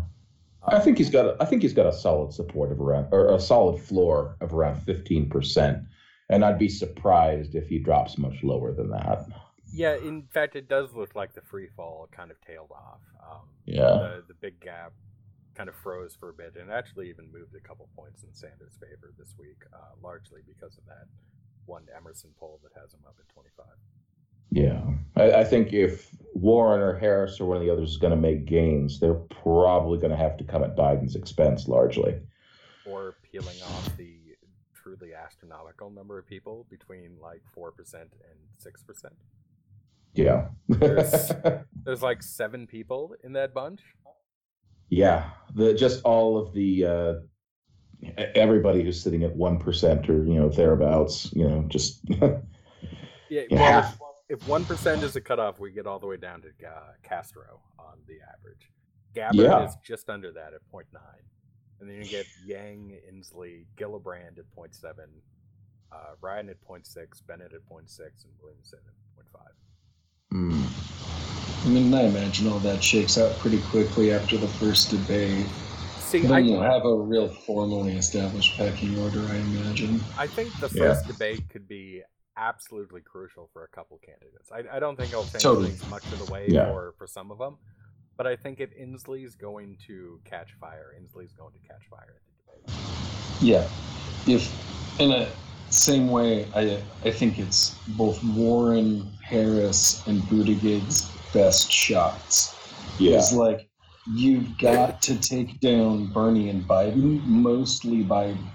I 0.62 0.76
Um, 0.76 0.82
think 0.82 0.98
he's 0.98 1.08
got 1.08 1.24
a, 1.24 1.36
I 1.42 1.46
think 1.46 1.62
he's 1.62 1.72
got 1.72 1.86
a 1.86 1.92
solid 1.92 2.34
support 2.34 2.70
of 2.70 2.82
around 2.82 3.08
or 3.12 3.34
a 3.34 3.40
solid 3.40 3.80
floor 3.80 4.36
of 4.42 4.52
around 4.52 4.82
fifteen 4.82 5.30
percent, 5.30 5.84
and 6.28 6.44
I'd 6.44 6.58
be 6.58 6.68
surprised 6.68 7.54
if 7.54 7.68
he 7.68 7.78
drops 7.78 8.18
much 8.18 8.42
lower 8.42 8.72
than 8.72 8.90
that. 8.90 9.24
Yeah, 9.72 9.94
in 9.96 10.24
fact, 10.34 10.56
it 10.56 10.68
does 10.68 10.92
look 10.94 11.14
like 11.14 11.32
the 11.32 11.42
free 11.42 11.68
fall 11.76 12.08
kind 12.10 12.30
of 12.32 12.38
tailed 12.42 12.72
off. 12.72 13.00
Um, 13.24 13.48
Yeah. 13.66 13.84
the, 13.84 14.24
the 14.28 14.34
big 14.34 14.58
gap 14.60 14.92
kind 15.54 15.68
of 15.68 15.76
froze 15.76 16.14
for 16.18 16.28
a 16.30 16.32
bit 16.34 16.56
and 16.60 16.70
actually 16.72 17.08
even 17.08 17.30
moved 17.32 17.54
a 17.54 17.60
couple 17.60 17.88
points 17.96 18.22
in 18.24 18.34
Sanders' 18.34 18.76
favor 18.80 19.12
this 19.18 19.34
week, 19.38 19.62
uh, 19.72 19.94
largely 20.02 20.40
because 20.46 20.76
of 20.76 20.84
that 20.86 21.06
one 21.68 21.84
Emerson 21.96 22.30
poll 22.38 22.58
that 22.62 22.72
has 22.80 22.92
him 22.94 23.00
up 23.06 23.16
at 23.20 23.28
25. 23.28 23.66
Yeah, 24.50 24.82
I, 25.14 25.40
I 25.40 25.44
think 25.44 25.72
if 25.74 26.10
Warren 26.32 26.80
or 26.80 26.96
Harris 26.96 27.38
or 27.38 27.46
one 27.46 27.58
of 27.58 27.62
the 27.62 27.70
others 27.70 27.90
is 27.90 27.96
going 27.98 28.12
to 28.12 28.16
make 28.16 28.46
gains, 28.46 28.98
they're 28.98 29.14
probably 29.14 29.98
going 29.98 30.10
to 30.10 30.16
have 30.16 30.38
to 30.38 30.44
come 30.44 30.64
at 30.64 30.74
Biden's 30.74 31.14
expense 31.16 31.68
largely. 31.68 32.18
Or 32.86 33.14
peeling 33.30 33.60
off 33.62 33.96
the 33.98 34.16
truly 34.74 35.12
astronomical 35.12 35.90
number 35.90 36.18
of 36.18 36.26
people 36.26 36.66
between 36.70 37.18
like 37.20 37.42
4% 37.56 37.72
and 37.94 38.10
6%. 38.58 39.04
Yeah. 40.14 40.46
There's- 40.68 41.30
There's 41.84 42.02
like 42.02 42.22
seven 42.22 42.66
people 42.66 43.14
in 43.22 43.34
that 43.34 43.52
bunch. 43.52 43.82
yeah. 44.88 45.30
The 45.54 45.74
just 45.74 46.02
all 46.04 46.38
of 46.38 46.54
the 46.54 46.84
uh, 46.84 47.14
everybody 48.34 48.82
who's 48.82 49.00
sitting 49.00 49.24
at 49.24 49.34
one 49.34 49.58
percent 49.58 50.08
or 50.08 50.24
you 50.24 50.34
know 50.34 50.48
thereabouts. 50.48 51.32
You 51.34 51.48
know, 51.48 51.64
just 51.68 52.00
Yeah, 53.28 53.42
Yeah. 53.50 53.92
well, 54.00 54.16
if 54.28 54.46
one 54.48 54.64
percent 54.64 55.02
is 55.02 55.16
a 55.16 55.20
cutoff, 55.20 55.58
we 55.58 55.70
get 55.70 55.86
all 55.86 55.98
the 55.98 56.06
way 56.06 56.16
down 56.16 56.42
to 56.42 56.48
uh, 56.66 56.92
Castro 57.02 57.60
on 57.78 57.98
the 58.06 58.18
average. 58.36 58.70
Gabbard 59.14 59.36
Yeah. 59.36 59.66
is 59.66 59.76
just 59.84 60.08
under 60.10 60.32
that 60.32 60.52
at 60.54 60.60
0.9. 60.72 60.84
and 61.80 61.88
then 61.90 61.96
you 61.96 62.04
get 62.04 62.26
Yang, 62.44 62.98
Inslee, 63.10 63.64
Gillibrand 63.76 64.38
at 64.38 64.44
0.7, 64.56 64.90
uh, 65.90 65.96
Ryan 66.20 66.48
at 66.50 66.56
0.6, 66.62 67.26
Bennet 67.26 67.52
at 67.54 67.60
0.6, 67.70 68.00
and 68.00 68.32
Williamson 68.42 68.80
at 68.86 69.24
0.5. 69.24 70.34
Mm. 70.34 71.66
I 71.66 71.68
mean, 71.70 71.94
I 71.94 72.02
imagine 72.02 72.48
all 72.48 72.58
that 72.60 72.82
shakes 72.84 73.16
out 73.18 73.36
pretty 73.38 73.60
quickly 73.62 74.12
after 74.12 74.36
the 74.36 74.46
first 74.48 74.90
debate. 74.90 75.46
See, 76.08 76.20
Then 76.20 76.46
you'll 76.46 76.60
I, 76.60 76.72
have 76.72 76.86
a 76.86 76.94
real 76.96 77.28
formally 77.28 77.94
established 77.98 78.56
pecking 78.56 78.98
order, 78.98 79.20
I 79.20 79.36
imagine. 79.36 80.00
I 80.16 80.26
think 80.26 80.50
the 80.58 80.70
Yeah. 80.74 80.94
first 80.94 81.06
debate 81.06 81.46
could 81.50 81.68
be 81.68 82.02
absolutely 82.34 83.02
crucial 83.02 83.50
for 83.52 83.64
a 83.64 83.68
couple 83.68 83.98
candidates. 83.98 84.50
I, 84.50 84.62
I 84.74 84.80
don't 84.80 84.96
think 84.96 85.10
it'll 85.10 85.24
change 85.24 85.42
Totally. 85.42 85.68
things 85.68 85.90
much 85.90 86.04
of 86.10 86.24
the 86.24 86.32
way 86.32 86.46
Yeah. 86.48 86.72
for, 86.72 86.94
for 86.96 87.06
some 87.06 87.30
of 87.30 87.36
them, 87.36 87.58
but 88.16 88.26
I 88.26 88.36
think 88.36 88.58
if 88.58 88.70
Inslee's 88.74 89.34
going 89.34 89.76
to 89.86 90.18
catch 90.24 90.52
fire, 90.58 90.94
Inslee's 90.98 91.34
going 91.34 91.52
to 91.52 91.58
catch 91.68 91.82
fire 91.90 92.16
at 92.16 92.64
the 92.64 92.72
debate. 92.72 93.40
Yeah. 93.42 93.68
If 94.26 94.50
in 95.00 95.12
a 95.12 95.28
same 95.68 96.08
way, 96.08 96.46
I 96.54 96.82
I 97.04 97.10
think 97.10 97.38
it's 97.38 97.74
both 97.88 98.24
Warren, 98.24 99.12
Harris, 99.22 100.06
and 100.06 100.22
Buttigieg's 100.22 101.10
best 101.34 101.70
shots. 101.70 102.54
Yeah. 102.98 103.18
It's 103.18 103.34
like 103.34 103.68
you've 104.14 104.56
got 104.58 105.02
to 105.02 105.18
take 105.18 105.60
down 105.60 106.06
Bernie 106.12 106.48
and 106.48 106.64
Biden, 106.64 107.24
mostly 107.26 108.02
Biden, 108.04 108.46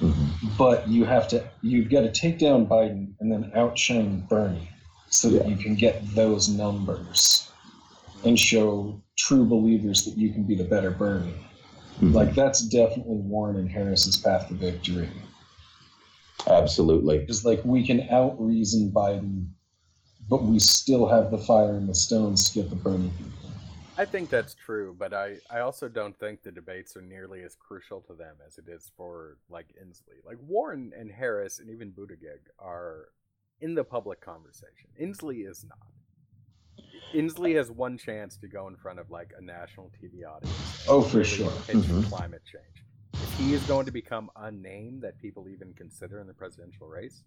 Mhm. 0.00 0.56
but 0.58 0.88
you 0.88 1.04
have 1.04 1.28
to 1.28 1.48
you've 1.62 1.90
got 1.90 2.02
to 2.02 2.12
take 2.12 2.38
down 2.38 2.66
Biden 2.66 3.14
and 3.20 3.30
then 3.32 3.50
outshine 3.54 4.26
Bernie 4.28 4.68
so 5.08 5.28
that 5.30 5.48
you 5.48 5.56
can 5.56 5.74
get 5.74 6.14
those 6.14 6.48
numbers 6.48 7.50
and 8.24 8.38
show 8.38 9.00
true 9.16 9.44
believers 9.46 10.04
that 10.04 10.18
you 10.18 10.30
can 10.32 10.42
be 10.44 10.54
the 10.54 10.64
better 10.64 10.90
Bernie. 10.90 11.32
Mhm. 12.00 12.12
Like 12.12 12.34
that's 12.34 12.60
definitely 12.62 13.16
Warren 13.16 13.56
and 13.56 13.70
Harris's 13.70 14.16
path 14.16 14.48
to 14.48 14.54
victory. 14.54 15.08
Absolutely. 16.46 17.24
Is 17.28 17.44
like 17.44 17.64
we 17.64 17.86
can 17.86 18.08
out 18.10 18.40
reason 18.40 18.90
Biden, 18.92 19.46
but 20.28 20.44
we 20.44 20.58
still 20.58 21.06
have 21.06 21.30
the 21.30 21.38
fire 21.38 21.76
and 21.76 21.88
the 21.88 21.94
stones 21.94 22.50
to 22.50 22.60
get 22.60 22.70
the 22.70 22.76
Bernie 22.76 23.10
people. 23.16 23.45
I 23.98 24.04
think 24.04 24.28
that's 24.28 24.54
true, 24.54 24.94
but 24.98 25.14
I, 25.14 25.36
I 25.50 25.60
also 25.60 25.88
don't 25.88 26.18
think 26.18 26.42
the 26.42 26.52
debates 26.52 26.96
are 26.96 27.02
nearly 27.02 27.42
as 27.42 27.54
crucial 27.54 28.02
to 28.02 28.12
them 28.14 28.36
as 28.46 28.58
it 28.58 28.68
is 28.68 28.90
for 28.94 29.38
like 29.48 29.68
Inslee. 29.82 30.24
Like 30.24 30.36
Warren 30.46 30.92
and 30.98 31.10
Harris 31.10 31.60
and 31.60 31.70
even 31.70 31.92
Buttigieg 31.92 32.40
are 32.58 33.08
in 33.62 33.74
the 33.74 33.84
public 33.84 34.20
conversation. 34.20 34.90
Inslee 35.00 35.48
is 35.48 35.64
not. 35.66 35.78
Inslee 37.14 37.56
has 37.56 37.70
one 37.70 37.96
chance 37.96 38.36
to 38.38 38.48
go 38.48 38.68
in 38.68 38.76
front 38.76 38.98
of 38.98 39.10
like 39.10 39.32
a 39.38 39.42
national 39.42 39.90
TV 40.02 40.26
audience. 40.26 40.84
Oh, 40.86 41.00
for 41.00 41.18
really 41.18 41.28
sure. 41.28 41.50
Mhm. 41.50 42.06
climate 42.08 42.42
change. 42.44 42.84
If 43.14 43.38
he 43.38 43.54
is 43.54 43.62
going 43.62 43.86
to 43.86 43.92
become 43.92 44.30
a 44.36 44.50
name 44.50 45.00
that 45.00 45.18
people 45.18 45.48
even 45.48 45.72
consider 45.72 46.20
in 46.20 46.26
the 46.26 46.34
presidential 46.34 46.86
race, 46.86 47.22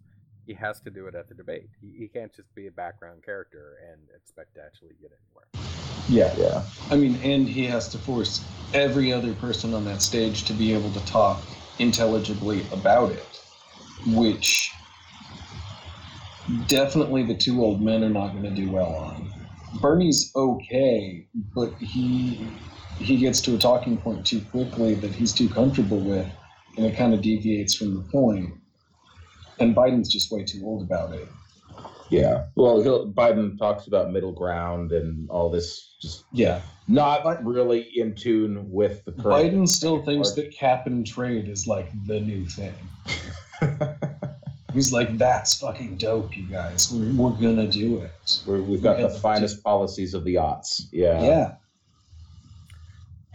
he 0.46 0.54
has 0.54 0.80
to 0.82 0.90
do 0.90 1.06
it 1.08 1.16
at 1.16 1.28
the 1.28 1.34
debate. 1.34 1.70
He, 1.80 1.92
he 1.98 2.06
can't 2.08 2.32
just 2.32 2.54
be 2.54 2.68
a 2.68 2.70
background 2.72 3.24
character 3.24 3.78
and 3.90 4.02
expect 4.14 4.54
to 4.54 4.60
actually 4.64 4.94
get 5.00 5.10
anywhere. 5.10 5.69
Yeah, 6.10 6.34
Yeah. 6.36 6.64
I 6.90 6.96
mean, 6.96 7.14
and 7.22 7.48
he 7.48 7.66
has 7.66 7.88
to 7.90 7.98
force 7.98 8.44
every 8.74 9.12
other 9.12 9.32
person 9.34 9.72
on 9.74 9.84
that 9.84 10.02
stage 10.02 10.44
to 10.44 10.52
be 10.52 10.74
able 10.74 10.90
to 10.92 11.06
talk 11.06 11.40
intelligibly 11.78 12.66
about 12.72 13.12
it, 13.12 13.40
which 14.08 14.72
definitely 16.66 17.24
the 17.24 17.36
two 17.36 17.62
old 17.62 17.80
men 17.80 18.02
are 18.02 18.10
not 18.10 18.32
going 18.32 18.42
to 18.42 18.50
do 18.50 18.72
well 18.72 18.92
on. 18.92 19.32
Bernie's 19.80 20.32
okay, 20.34 21.28
but 21.54 21.72
he 21.74 22.44
he 22.98 23.16
gets 23.16 23.40
to 23.42 23.54
a 23.54 23.58
talking 23.58 23.96
point 23.96 24.26
too 24.26 24.40
quickly 24.50 24.94
that 24.94 25.12
he's 25.12 25.32
too 25.32 25.48
comfortable 25.48 26.00
with, 26.00 26.26
and 26.76 26.86
it 26.86 26.96
kind 26.96 27.14
of 27.14 27.22
deviates 27.22 27.76
from 27.76 27.94
the 27.94 28.02
point. 28.10 28.52
And 29.60 29.76
Biden's 29.76 30.12
just 30.12 30.32
way 30.32 30.42
too 30.42 30.62
old 30.64 30.82
about 30.82 31.14
it. 31.14 31.28
Yeah. 32.10 32.46
Well, 32.56 32.82
he'll, 32.82 33.12
Biden 33.12 33.58
talks 33.58 33.86
about 33.86 34.10
middle 34.12 34.32
ground 34.32 34.92
and 34.92 35.28
all 35.30 35.48
this, 35.50 35.94
just 36.00 36.24
Yeah, 36.32 36.60
not 36.88 37.44
really 37.44 37.80
in 37.96 38.14
tune 38.14 38.70
with 38.70 39.04
the 39.04 39.12
current. 39.12 39.52
Biden 39.54 39.68
still 39.68 40.02
thinks 40.04 40.32
that 40.32 40.52
cap 40.52 40.86
and 40.86 41.06
trade 41.06 41.48
is 41.48 41.66
like 41.66 41.90
the 42.06 42.20
new 42.20 42.46
thing. 42.46 42.74
He's 44.72 44.92
like, 44.92 45.18
that's 45.18 45.58
fucking 45.58 45.96
dope, 45.96 46.36
you 46.36 46.44
guys. 46.44 46.92
We're, 46.92 47.12
we're 47.12 47.30
gonna 47.30 47.66
do 47.66 47.98
it. 47.98 48.40
We're, 48.46 48.62
we've 48.62 48.82
got 48.82 49.00
Yeah, 49.00 49.08
the 49.08 49.18
finest 49.18 49.62
policies 49.64 50.14
of 50.14 50.24
the 50.24 50.36
aughts. 50.36 50.82
Yeah. 50.92 51.22
Yeah. 51.22 51.54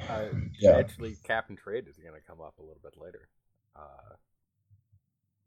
Uh, 0.09 0.25
Yeah. 0.59 0.77
actually, 0.77 1.15
cap 1.23 1.49
and 1.49 1.57
trade 1.57 1.87
is 1.89 1.97
going 1.97 2.13
to 2.13 2.21
come 2.25 2.39
up 2.39 2.57
a 2.59 2.61
little 2.61 2.79
bit 2.83 2.93
later. 2.97 3.27
Uh, 3.75 4.15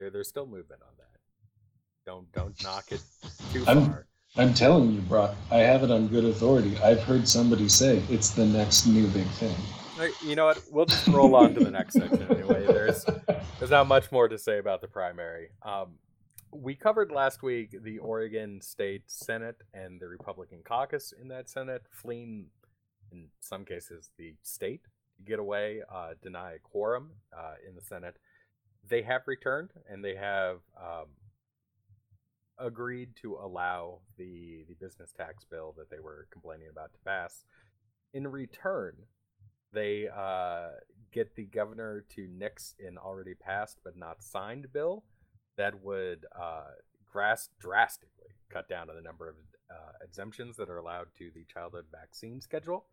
there, 0.00 0.10
there's 0.10 0.28
still 0.28 0.46
movement 0.46 0.82
on 0.82 0.94
that. 0.98 1.17
Don't 2.08 2.32
don't 2.32 2.64
knock 2.64 2.90
it 2.90 3.02
too 3.52 3.62
I'm- 3.66 3.84
far. 3.84 4.06
I'm 4.38 4.54
telling 4.54 4.92
you, 4.92 5.00
Brock, 5.02 5.34
I 5.50 5.58
have 5.58 5.82
it 5.82 5.90
on 5.90 6.08
good 6.08 6.24
authority. 6.24 6.74
I've 6.78 7.02
heard 7.02 7.28
somebody 7.28 7.68
say 7.68 8.02
it's 8.08 8.30
the 8.30 8.46
next 8.46 8.86
new 8.86 9.06
big 9.08 9.26
thing. 9.26 9.54
You 10.24 10.34
know 10.34 10.46
what? 10.46 10.62
We'll 10.70 10.86
just 10.86 11.06
roll 11.08 11.36
on 11.36 11.52
to 11.52 11.60
the 11.60 11.70
next 11.70 11.94
section 11.94 12.22
anyway. 12.30 12.64
There's 12.66 13.04
there's 13.58 13.70
not 13.70 13.88
much 13.88 14.10
more 14.10 14.26
to 14.26 14.38
say 14.38 14.56
about 14.58 14.80
the 14.80 14.88
primary. 14.88 15.50
Um, 15.62 15.98
we 16.50 16.74
covered 16.74 17.10
last 17.12 17.42
week 17.42 17.76
the 17.82 17.98
Oregon 17.98 18.62
State 18.62 19.02
Senate 19.08 19.56
and 19.74 20.00
the 20.00 20.08
Republican 20.08 20.60
caucus 20.64 21.12
in 21.20 21.28
that 21.28 21.50
Senate 21.50 21.82
fleeing, 21.90 22.46
in 23.12 23.26
some 23.40 23.66
cases, 23.66 24.08
the 24.16 24.34
state 24.42 24.80
to 25.18 25.22
get 25.24 25.38
away, 25.40 25.82
uh, 25.94 26.12
deny 26.22 26.52
a 26.52 26.58
quorum 26.58 27.10
uh, 27.36 27.56
in 27.68 27.74
the 27.74 27.82
Senate. 27.82 28.16
They 28.88 29.02
have 29.02 29.22
returned 29.26 29.72
and 29.90 30.02
they 30.02 30.14
have 30.14 30.60
um, 30.80 31.08
agreed 32.58 33.10
to 33.22 33.34
allow 33.34 34.00
the 34.16 34.64
the 34.68 34.74
business 34.74 35.12
tax 35.16 35.44
bill 35.44 35.74
that 35.76 35.90
they 35.90 36.00
were 36.00 36.26
complaining 36.30 36.68
about 36.70 36.92
to 36.92 36.98
pass. 37.04 37.44
In 38.12 38.26
return, 38.26 38.94
they 39.72 40.08
uh, 40.08 40.68
get 41.12 41.34
the 41.36 41.44
governor 41.44 42.04
to 42.14 42.26
nix 42.26 42.74
an 42.80 42.98
already 42.98 43.34
passed 43.34 43.78
but 43.84 43.96
not 43.96 44.22
signed 44.22 44.66
bill 44.72 45.04
that 45.56 45.82
would 45.82 46.24
uh, 46.40 46.70
gras- 47.10 47.50
drastically 47.60 48.34
cut 48.50 48.68
down 48.68 48.88
on 48.88 48.96
the 48.96 49.02
number 49.02 49.28
of 49.28 49.34
uh, 49.70 49.92
exemptions 50.02 50.56
that 50.56 50.70
are 50.70 50.78
allowed 50.78 51.08
to 51.18 51.30
the 51.34 51.44
childhood 51.52 51.84
vaccine 51.92 52.40
schedule. 52.40 52.86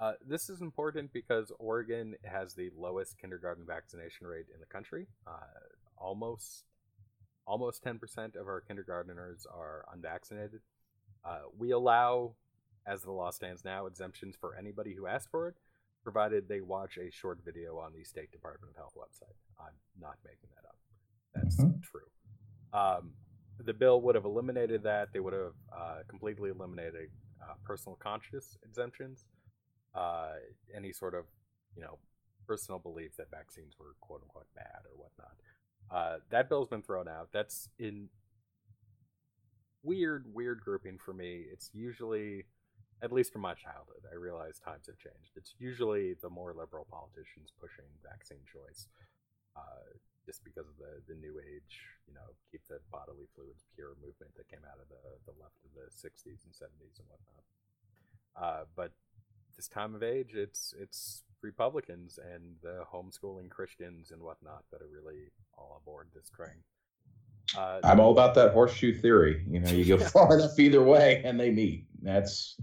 Uh, 0.00 0.12
this 0.26 0.48
is 0.48 0.62
important 0.62 1.12
because 1.12 1.52
Oregon 1.58 2.14
has 2.24 2.54
the 2.54 2.70
lowest 2.76 3.18
kindergarten 3.18 3.64
vaccination 3.66 4.26
rate 4.26 4.46
in 4.52 4.58
the 4.58 4.66
country. 4.66 5.06
Uh, 5.26 5.60
almost, 5.98 6.64
almost 7.46 7.82
ten 7.82 7.98
percent 7.98 8.36
of 8.36 8.46
our 8.46 8.62
kindergarteners 8.68 9.46
are 9.52 9.84
unvaccinated. 9.92 10.60
Uh, 11.24 11.40
we 11.58 11.70
allow, 11.72 12.34
as 12.86 13.02
the 13.02 13.10
law 13.12 13.30
stands 13.30 13.64
now, 13.64 13.86
exemptions 13.86 14.36
for 14.40 14.54
anybody 14.56 14.94
who 14.94 15.06
asked 15.06 15.28
for 15.30 15.48
it, 15.48 15.54
provided 16.02 16.48
they 16.48 16.60
watch 16.60 16.96
a 16.96 17.10
short 17.10 17.38
video 17.44 17.78
on 17.78 17.92
the 17.92 18.02
State 18.04 18.30
Department 18.32 18.70
of 18.70 18.76
Health 18.76 18.94
website. 18.96 19.36
I'm 19.58 19.74
not 20.00 20.16
making 20.24 20.48
that 20.54 20.66
up. 20.66 20.76
That's 21.34 21.56
Mhm. 21.60 21.82
true. 21.82 22.10
Um, 22.72 23.14
the 23.58 23.74
bill 23.74 24.00
would 24.00 24.14
have 24.14 24.24
eliminated 24.24 24.82
that. 24.84 25.12
They 25.12 25.20
would 25.20 25.34
have 25.34 25.54
uh, 25.72 26.02
completely 26.08 26.50
eliminated 26.50 27.10
uh, 27.42 27.54
personal 27.64 27.96
conscious 27.96 28.56
exemptions, 28.62 29.26
uh, 29.94 30.36
any 30.74 30.92
sort 30.92 31.14
of, 31.14 31.26
you 31.74 31.82
know, 31.82 31.98
personal 32.46 32.78
belief 32.78 33.16
that 33.16 33.30
vaccines 33.30 33.78
were 33.78 33.94
quote 34.00 34.22
unquote 34.22 34.46
bad 34.54 34.80
or 34.86 34.96
whatnot. 34.96 35.36
Uh, 35.90 36.16
that 36.30 36.48
bill's 36.48 36.68
been 36.68 36.82
thrown 36.82 37.08
out. 37.08 37.28
That's 37.32 37.68
in 37.78 38.08
weird, 39.82 40.26
weird 40.32 40.60
grouping 40.60 40.98
for 40.98 41.12
me. 41.12 41.44
It's 41.50 41.70
usually, 41.72 42.44
at 43.02 43.12
least 43.12 43.32
from 43.32 43.42
my 43.42 43.54
childhood, 43.54 44.06
I 44.10 44.14
realize 44.16 44.58
times 44.60 44.86
have 44.86 44.98
changed. 44.98 45.34
It's 45.36 45.54
usually 45.58 46.14
the 46.22 46.30
more 46.30 46.54
liberal 46.54 46.86
politicians 46.90 47.52
pushing 47.58 47.88
vaccine 48.04 48.44
choice, 48.46 48.86
uh, 49.56 49.98
just 50.26 50.44
because 50.44 50.68
of 50.68 50.76
the 50.78 51.02
the 51.10 51.18
new 51.18 51.40
age, 51.42 51.74
you 52.06 52.14
know, 52.14 52.28
keep 52.52 52.62
the 52.68 52.78
bodily 52.92 53.26
fluids 53.34 53.66
pure 53.74 53.96
movement 53.98 54.30
that 54.36 54.46
came 54.46 54.62
out 54.68 54.78
of 54.78 54.86
the 54.86 55.02
the 55.26 55.34
left 55.42 55.58
of 55.66 55.72
the 55.74 55.88
'60s 55.90 56.44
and 56.46 56.54
'70s 56.54 57.00
and 57.00 57.08
whatnot. 57.10 57.42
Uh, 58.36 58.64
but 58.76 58.92
this 59.56 59.68
time 59.68 59.94
of 59.94 60.02
age, 60.02 60.32
it's 60.34 60.74
it's 60.78 61.22
Republicans 61.42 62.18
and 62.34 62.56
the 62.62 62.84
homeschooling 62.92 63.50
Christians 63.50 64.10
and 64.10 64.22
whatnot 64.22 64.64
that 64.70 64.82
are 64.82 64.88
really 64.88 65.30
all 65.56 65.80
aboard 65.82 66.08
this 66.14 66.30
train. 66.30 66.62
Uh, 67.56 67.80
I'm 67.82 68.00
all 68.00 68.12
about 68.12 68.34
that 68.36 68.52
horseshoe 68.52 68.94
theory. 68.94 69.44
You 69.48 69.60
know, 69.60 69.70
you 69.70 69.84
go 69.84 70.04
far 70.04 70.38
enough 70.38 70.58
either 70.58 70.82
way, 70.82 71.22
and 71.24 71.38
they 71.38 71.50
meet. 71.50 71.86
That's 72.02 72.56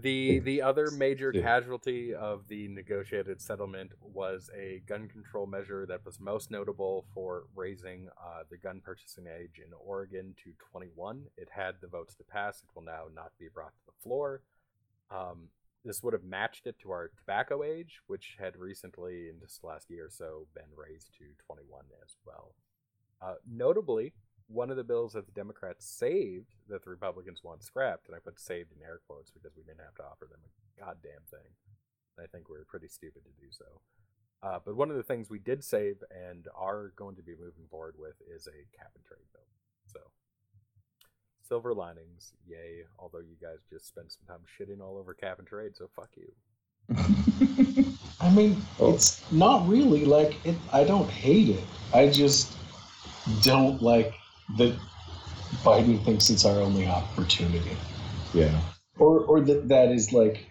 The 0.00 0.38
the 0.44 0.62
other 0.62 0.90
major 0.90 1.32
casualty 1.32 2.14
of 2.14 2.48
the 2.48 2.68
negotiated 2.68 3.40
settlement 3.40 3.92
was 4.00 4.50
a 4.56 4.82
gun 4.86 5.08
control 5.08 5.46
measure 5.46 5.84
that 5.86 6.04
was 6.04 6.20
most 6.20 6.50
notable 6.50 7.04
for 7.14 7.44
raising 7.54 8.08
uh, 8.18 8.44
the 8.50 8.56
gun 8.56 8.80
purchasing 8.82 9.26
age 9.26 9.60
in 9.64 9.72
Oregon 9.84 10.34
to 10.44 10.52
21. 10.70 11.24
It 11.36 11.48
had 11.50 11.74
the 11.80 11.88
votes 11.88 12.14
to 12.16 12.24
pass. 12.24 12.62
It 12.62 12.68
will 12.74 12.82
now 12.82 13.04
not 13.14 13.32
be 13.38 13.48
brought 13.52 13.74
to 13.74 13.86
the 13.86 13.92
floor. 14.02 14.40
Um, 15.12 15.48
this 15.84 16.02
would 16.02 16.12
have 16.12 16.24
matched 16.24 16.66
it 16.66 16.78
to 16.80 16.90
our 16.90 17.10
tobacco 17.18 17.64
age, 17.64 18.00
which 18.06 18.36
had 18.38 18.56
recently, 18.56 19.28
in 19.28 19.40
just 19.40 19.60
the 19.60 19.66
last 19.66 19.90
year 19.90 20.06
or 20.06 20.10
so, 20.10 20.46
been 20.54 20.70
raised 20.76 21.12
to 21.18 21.24
21 21.46 21.84
as 22.04 22.14
well. 22.24 22.54
Uh, 23.20 23.34
notably, 23.50 24.12
one 24.46 24.70
of 24.70 24.76
the 24.76 24.84
bills 24.84 25.12
that 25.14 25.26
the 25.26 25.32
Democrats 25.32 25.86
saved 25.86 26.54
that 26.68 26.84
the 26.84 26.90
Republicans 26.90 27.42
want 27.42 27.62
scrapped, 27.64 28.06
and 28.06 28.16
I 28.16 28.20
put 28.20 28.38
saved 28.38 28.70
in 28.72 28.82
air 28.82 29.00
quotes 29.06 29.30
because 29.30 29.56
we 29.56 29.64
didn't 29.64 29.84
have 29.84 29.94
to 29.96 30.04
offer 30.04 30.26
them 30.30 30.40
a 30.44 30.80
goddamn 30.80 31.26
thing. 31.30 31.50
I 32.18 32.26
think 32.26 32.48
we 32.48 32.56
are 32.56 32.66
pretty 32.68 32.88
stupid 32.88 33.22
to 33.24 33.40
do 33.40 33.50
so. 33.50 33.80
Uh, 34.42 34.58
but 34.64 34.76
one 34.76 34.90
of 34.90 34.96
the 34.96 35.02
things 35.02 35.30
we 35.30 35.38
did 35.38 35.62
save 35.64 36.02
and 36.10 36.46
are 36.54 36.92
going 36.96 37.16
to 37.16 37.22
be 37.22 37.32
moving 37.38 37.66
forward 37.70 37.94
with 37.96 38.20
is 38.26 38.46
a 38.46 38.76
cap 38.76 38.90
and 38.94 39.04
trade 39.04 39.26
bill. 39.32 39.46
So, 39.86 40.00
silver 41.52 41.74
linings, 41.74 42.32
yay. 42.48 42.82
Although 42.98 43.18
you 43.18 43.36
guys 43.38 43.58
just 43.70 43.86
spent 43.86 44.10
some 44.10 44.24
time 44.26 44.40
shitting 44.56 44.80
all 44.80 44.96
over 44.96 45.12
cap 45.12 45.38
and 45.38 45.46
trade, 45.46 45.72
so 45.76 45.86
fuck 45.94 46.08
you. 46.16 46.32
I 48.20 48.30
mean, 48.30 48.56
Oh. 48.80 48.94
it's 48.94 49.30
not 49.30 49.68
really 49.68 50.06
like 50.06 50.34
it. 50.46 50.56
I 50.72 50.84
don't 50.84 51.10
hate 51.10 51.50
it. 51.50 51.64
I 51.92 52.08
just 52.08 52.56
don't 53.42 53.82
like 53.82 54.14
that 54.56 54.74
Biden 55.62 56.02
thinks 56.06 56.30
it's 56.30 56.46
our 56.46 56.58
only 56.58 56.86
opportunity, 56.86 57.76
yeah. 58.32 58.58
or 58.98 59.20
or 59.20 59.42
that 59.42 59.68
that 59.68 59.90
is 59.92 60.10
like, 60.10 60.46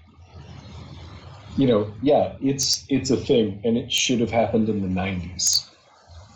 you 1.58 1.66
know, 1.66 1.92
yeah, 2.04 2.36
it's 2.42 2.86
it's 2.90 3.10
a 3.10 3.18
thing, 3.18 3.60
and 3.64 3.76
it 3.76 3.92
should 3.92 4.20
have 4.20 4.30
happened 4.30 4.70
in 4.70 4.84
the 4.84 5.02
'90s. 5.02 5.68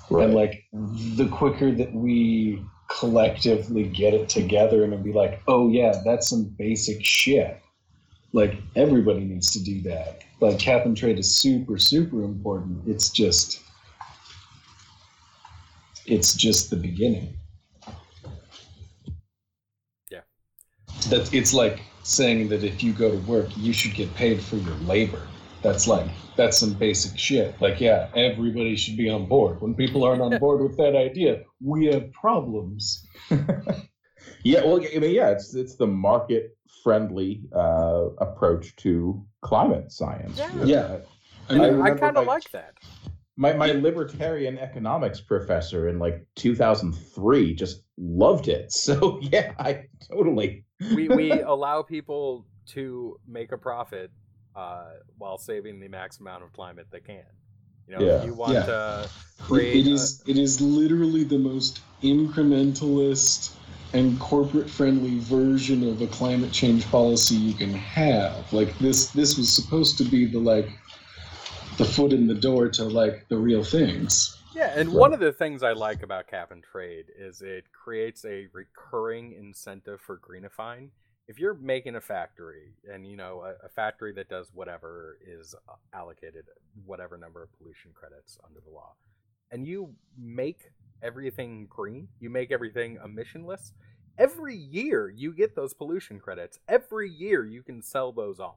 Right. 0.09 0.23
And 0.25 0.33
like, 0.33 0.63
the 0.73 1.27
quicker 1.27 1.71
that 1.71 1.93
we 1.93 2.65
collectively 2.87 3.83
get 3.83 4.13
it 4.13 4.29
together 4.29 4.83
and 4.83 5.03
be 5.03 5.13
like, 5.13 5.41
oh 5.47 5.69
yeah, 5.69 6.01
that's 6.05 6.29
some 6.29 6.45
basic 6.57 7.03
shit. 7.03 7.59
Like 8.33 8.55
everybody 8.75 9.21
needs 9.21 9.51
to 9.51 9.63
do 9.63 9.81
that. 9.83 10.23
Like 10.39 10.59
cap 10.59 10.85
and 10.85 10.95
trade 10.95 11.19
is 11.19 11.37
super, 11.37 11.77
super 11.77 12.23
important. 12.23 12.87
It's 12.87 13.09
just 13.09 13.61
it's 16.05 16.33
just 16.33 16.69
the 16.69 16.75
beginning. 16.75 17.35
Yeah. 20.09 20.21
That 21.09 21.33
it's 21.33 21.53
like 21.53 21.81
saying 22.03 22.49
that 22.49 22.63
if 22.63 22.83
you 22.83 22.93
go 22.93 23.09
to 23.09 23.17
work, 23.25 23.47
you 23.57 23.73
should 23.73 23.93
get 23.93 24.13
paid 24.15 24.41
for 24.41 24.57
your 24.57 24.75
labor. 24.85 25.21
That's 25.65 25.87
like 25.87 26.07
that's 26.35 26.59
some 26.59 26.73
basic 26.73 27.17
shit. 27.17 27.59
Like, 27.59 27.81
yeah, 27.81 28.09
everybody 28.15 28.75
should 28.75 28.97
be 28.97 29.09
on 29.09 29.25
board. 29.25 29.61
When 29.61 29.73
people 29.73 30.03
aren't 30.03 30.21
on 30.21 30.37
board 30.37 30.61
with 30.61 30.77
that 30.77 30.95
idea, 30.95 31.43
we 31.59 31.87
have 31.87 32.11
problems. 32.13 33.03
Yeah, 34.45 34.63
well, 34.63 34.79
I 34.79 34.99
mean, 34.99 35.11
yeah, 35.15 35.29
it's 35.29 35.55
it's 35.55 35.75
the 35.75 35.87
market 35.87 36.55
friendly 36.83 37.41
uh, 37.55 38.09
approach 38.19 38.75
to 38.77 39.25
climate 39.41 39.91
science. 39.91 40.37
Yeah. 40.37 40.55
really. 40.55 40.71
Yeah. 40.71 40.97
I 41.49 41.53
And 41.53 41.61
I 41.81 41.81
I, 41.81 41.89
kind 41.95 42.17
of 42.17 42.25
my- 42.25 42.33
like 42.33 42.51
that. 42.51 42.73
My 43.37 43.53
my 43.53 43.71
libertarian 43.71 44.57
economics 44.59 45.19
professor 45.19 45.89
in 45.89 45.99
like 45.99 46.25
2003 46.35 47.55
just 47.55 47.81
loved 47.97 48.47
it. 48.47 48.71
So 48.87 49.19
yeah, 49.21 49.53
I 49.59 49.85
totally. 50.11 50.63
we 50.95 51.09
we 51.09 51.31
allow 51.55 51.81
people 51.81 52.45
to 52.67 53.19
make 53.27 53.51
a 53.51 53.57
profit 53.57 54.11
uh, 54.55 54.93
while 55.17 55.37
saving 55.37 55.79
the 55.79 55.87
max 55.87 56.19
amount 56.19 56.43
of 56.43 56.53
climate 56.53 56.87
they 56.91 56.99
can. 57.01 57.25
You 57.87 57.93
know, 57.93 58.05
Yeah. 58.05 58.23
you 58.23 58.33
want 58.33 58.53
Yeah. 58.53 58.65
to 58.65 59.09
it, 59.51 59.55
create, 59.55 59.73
it 59.75 59.87
is 59.87 60.23
it 60.27 60.37
is 60.37 60.61
literally 60.61 61.23
the 61.23 61.37
most 61.39 61.81
incrementalist 62.03 63.51
and 63.93 64.19
corporate 64.19 64.69
friendly 64.69 65.19
version 65.19 65.87
of 65.87 66.01
a 66.01 66.07
climate 66.07 66.51
change 66.51 66.85
policy 66.91 67.35
you 67.35 67.53
can 67.53 67.73
have. 67.73 68.51
Like 68.53 68.77
this 68.79 69.09
this 69.11 69.37
was 69.37 69.49
supposed 69.53 69.97
to 69.99 70.03
be 70.03 70.25
the 70.25 70.39
like 70.39 70.69
the 71.77 71.85
foot 71.85 72.11
in 72.13 72.27
the 72.27 72.33
door 72.35 72.67
to 72.69 72.83
like 72.83 73.27
the 73.29 73.37
real 73.37 73.63
things. 73.63 74.37
yeah, 74.53 74.71
and 74.73 74.93
Right. 74.93 74.95
one 74.95 75.13
of 75.13 75.19
the 75.19 75.33
things 75.33 75.63
I 75.63 75.73
like 75.73 76.01
about 76.01 76.27
cap 76.27 76.51
and 76.51 76.63
trade 76.63 77.05
is 77.17 77.41
it 77.41 77.65
creates 77.73 78.23
a 78.25 78.47
recurring 78.53 79.33
incentive 79.33 79.99
for 80.01 80.17
greenifying. 80.17 80.89
If 81.27 81.39
you're 81.39 81.55
making 81.55 81.95
a 81.95 82.01
factory, 82.01 82.73
and 82.91 83.05
you 83.07 83.17
know 83.17 83.41
a, 83.41 83.65
a 83.65 83.69
factory 83.69 84.13
that 84.13 84.29
does 84.29 84.51
whatever 84.53 85.17
is 85.25 85.55
uh, 85.67 85.73
allocated 85.93 86.45
whatever 86.85 87.17
number 87.17 87.41
of 87.41 87.51
pollution 87.57 87.91
credits 87.93 88.37
under 88.47 88.59
the 88.59 88.71
law, 88.71 88.93
and 89.51 89.67
you 89.67 89.95
make 90.17 90.71
everything 91.01 91.67
green, 91.69 92.07
you 92.19 92.29
make 92.29 92.51
everything 92.51 92.97
emissionless. 93.03 93.71
Every 94.17 94.55
year 94.55 95.09
you 95.09 95.33
get 95.33 95.55
those 95.55 95.73
pollution 95.73 96.19
credits. 96.19 96.59
Every 96.69 97.09
year 97.09 97.45
you 97.45 97.63
can 97.63 97.81
sell 97.81 98.11
those 98.11 98.39
on. 98.39 98.53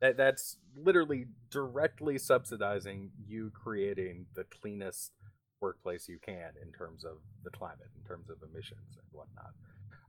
That 0.00 0.16
that's 0.16 0.58
literally 0.76 1.26
directly 1.50 2.18
subsidizing 2.18 3.10
you 3.26 3.50
creating 3.54 4.26
the 4.34 4.44
cleanest 4.44 5.12
workplace 5.60 6.08
you 6.08 6.18
can 6.18 6.50
in 6.62 6.70
terms 6.72 7.04
of 7.04 7.18
the 7.42 7.50
climate, 7.50 7.90
in 7.98 8.06
terms 8.06 8.28
of 8.28 8.36
emissions 8.42 8.96
and 8.96 9.06
whatnot. 9.12 9.52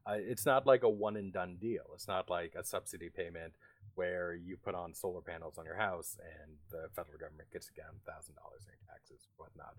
Uh, 0.08 0.18
it's 0.18 0.46
not 0.46 0.68
like 0.68 0.84
a 0.84 0.90
one 0.90 1.18
and 1.18 1.34
done 1.34 1.58
deal. 1.60 1.86
It's 1.94 2.08
not 2.08 2.30
like 2.30 2.54
a 2.56 2.64
subsidy 2.64 3.10
payment 3.10 3.54
where 3.96 4.36
you 4.36 4.58
put 4.58 4.76
on 4.76 4.94
solar 4.94 5.22
panels 5.22 5.58
on 5.58 5.66
your 5.66 5.78
house 5.78 6.18
and 6.20 6.58
the 6.70 6.90
federal 6.96 7.18
government 7.18 7.50
gets 7.52 7.70
again 7.70 7.86
thousand 8.06 8.36
dollars 8.36 8.66
in 8.68 8.74
taxes 8.88 9.28
whatnot. 9.38 9.76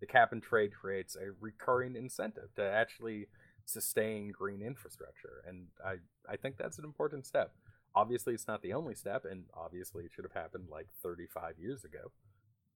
The 0.00 0.06
cap 0.06 0.32
and 0.32 0.42
trade 0.42 0.72
creates 0.74 1.16
a 1.16 1.32
recurring 1.40 1.96
incentive 1.96 2.54
to 2.56 2.62
actually 2.62 3.26
sustain 3.66 4.32
green 4.32 4.62
infrastructure, 4.62 5.42
and 5.46 5.66
I 5.84 5.96
I 6.30 6.36
think 6.36 6.56
that's 6.56 6.78
an 6.78 6.84
important 6.84 7.26
step. 7.26 7.52
Obviously, 7.94 8.34
it's 8.34 8.46
not 8.48 8.62
the 8.62 8.72
only 8.72 8.94
step, 8.94 9.24
and 9.24 9.44
obviously, 9.54 10.04
it 10.04 10.12
should 10.14 10.24
have 10.24 10.40
happened 10.40 10.68
like 10.70 10.86
35 11.02 11.58
years 11.58 11.84
ago, 11.84 12.10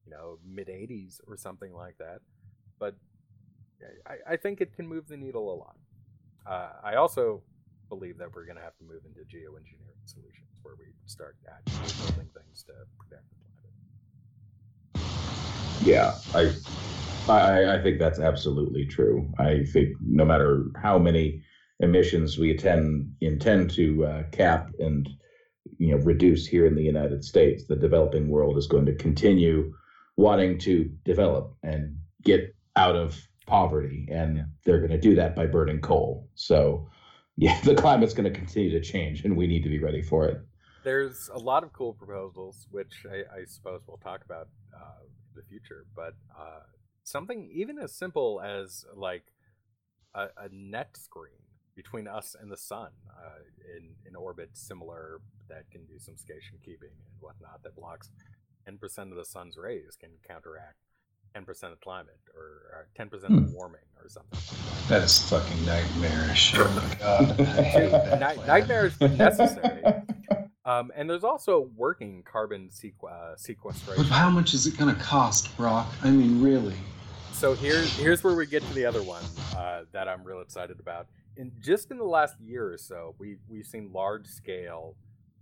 you 0.04 0.10
know, 0.10 0.38
mid 0.44 0.68
80s 0.68 1.20
or 1.28 1.36
something 1.36 1.72
like 1.74 1.98
that. 1.98 2.20
But 2.78 2.96
I, 4.06 4.34
I 4.34 4.36
think 4.36 4.60
it 4.60 4.74
can 4.74 4.88
move 4.88 5.08
the 5.08 5.16
needle 5.16 5.52
a 5.52 5.56
lot. 5.56 5.76
Uh, 6.46 6.70
I 6.82 6.94
also 6.96 7.42
believe 7.88 8.18
that 8.18 8.34
we're 8.34 8.44
going 8.44 8.56
to 8.56 8.62
have 8.62 8.76
to 8.78 8.84
move 8.84 9.02
into 9.04 9.20
geoengineering 9.20 10.06
solutions 10.06 10.48
where 10.62 10.74
we 10.78 10.86
start 11.06 11.36
actually 11.48 12.06
building 12.06 12.30
things 12.34 12.64
to 12.64 12.72
protect 12.98 13.24
the 13.30 13.36
climate. 14.94 15.12
Yeah, 15.84 16.14
I, 16.34 16.52
I, 17.32 17.74
I 17.74 17.82
think 17.82 17.98
that's 17.98 18.18
absolutely 18.18 18.86
true. 18.86 19.30
I 19.38 19.64
think 19.64 19.90
no 20.00 20.24
matter 20.24 20.66
how 20.80 20.98
many 20.98 21.42
emissions 21.80 22.38
we 22.38 22.52
attend, 22.52 23.12
intend 23.20 23.70
to 23.72 24.04
uh, 24.04 24.22
cap 24.30 24.70
and 24.78 25.08
you 25.78 25.92
know 25.92 26.02
reduce 26.04 26.46
here 26.46 26.66
in 26.66 26.74
the 26.74 26.82
United 26.82 27.24
States, 27.24 27.64
the 27.66 27.76
developing 27.76 28.28
world 28.28 28.56
is 28.56 28.66
going 28.66 28.86
to 28.86 28.94
continue 28.94 29.72
wanting 30.16 30.58
to 30.58 30.90
develop 31.04 31.54
and 31.62 31.96
get 32.22 32.54
out 32.76 32.96
of 32.96 33.20
poverty, 33.46 34.08
and 34.10 34.44
they're 34.64 34.78
going 34.78 34.90
to 34.90 35.00
do 35.00 35.14
that 35.16 35.34
by 35.34 35.46
burning 35.46 35.80
coal. 35.80 36.28
So, 36.34 36.88
yeah, 37.36 37.60
the 37.64 37.74
climate's 37.74 38.14
going 38.14 38.32
to 38.32 38.38
continue 38.38 38.70
to 38.70 38.80
change, 38.80 39.24
and 39.24 39.36
we 39.36 39.46
need 39.46 39.62
to 39.62 39.68
be 39.68 39.78
ready 39.78 40.02
for 40.02 40.26
it. 40.26 40.40
There's 40.84 41.30
a 41.32 41.38
lot 41.38 41.62
of 41.62 41.72
cool 41.72 41.92
proposals, 41.92 42.66
which 42.70 43.06
I, 43.08 43.40
I 43.40 43.44
suppose 43.46 43.82
we'll 43.86 43.98
talk 43.98 44.24
about 44.24 44.48
uh, 44.74 45.04
in 45.04 45.36
the 45.36 45.42
future, 45.48 45.86
but 45.94 46.14
uh, 46.36 46.60
something 47.04 47.48
even 47.52 47.78
as 47.78 47.94
simple 47.94 48.40
as 48.40 48.84
like 48.94 49.24
a, 50.14 50.28
a 50.36 50.48
net 50.52 50.96
screen 50.96 51.42
between 51.74 52.06
us 52.06 52.36
and 52.38 52.50
the 52.50 52.56
sun 52.56 52.90
uh, 53.10 53.76
in 53.76 53.94
in 54.06 54.14
orbit 54.14 54.50
similar 54.52 55.20
that 55.48 55.70
can 55.70 55.84
do 55.86 55.98
some 55.98 56.16
station 56.16 56.58
keeping 56.64 56.90
and 56.90 57.14
whatnot 57.20 57.62
that 57.62 57.74
blocks 57.74 58.10
10% 58.68 59.10
of 59.10 59.16
the 59.16 59.24
sun's 59.24 59.56
rays 59.56 59.96
can 59.98 60.10
counteract 60.26 60.76
10% 61.36 61.72
of 61.72 61.80
climate 61.80 62.18
or, 62.34 62.88
10% 62.98 63.26
hmm. 63.26 63.38
of 63.38 63.52
warming 63.52 63.80
or 64.02 64.08
something. 64.08 64.38
That 64.88 65.02
is 65.02 65.18
fucking 65.30 65.64
nightmarish. 65.64 66.54
Oh 66.56 66.68
my 66.70 66.94
god. 66.96 67.38
Night- 68.20 68.46
nightmarish 68.46 68.94
but 68.98 69.12
necessary. 69.12 69.82
Um, 70.64 70.92
and 70.94 71.10
there's 71.10 71.24
also 71.24 71.68
working 71.74 72.22
carbon 72.22 72.70
sequ- 72.72 73.10
uh, 73.10 73.34
sequestration. 73.34 74.04
But 74.04 74.12
how 74.12 74.30
much 74.30 74.54
is 74.54 74.64
it 74.64 74.78
going 74.78 74.94
to 74.94 75.00
cost, 75.02 75.54
Brock? 75.56 75.92
I 76.04 76.10
mean, 76.10 76.40
really? 76.40 76.76
So 77.32 77.54
here's 77.54 77.92
here's 77.98 78.22
where 78.22 78.36
we 78.36 78.46
get 78.46 78.62
to 78.62 78.72
the 78.72 78.86
other 78.86 79.02
one 79.02 79.24
uh, 79.56 79.82
that 79.90 80.06
I'm 80.06 80.22
real 80.22 80.40
excited 80.40 80.78
about 80.78 81.08
in 81.36 81.52
just 81.60 81.90
in 81.90 81.98
the 81.98 82.04
last 82.04 82.38
year 82.40 82.72
or 82.72 82.78
so, 82.78 83.14
we 83.18 83.36
we've 83.48 83.66
seen 83.66 83.90
large 83.92 84.26
scale 84.26 84.96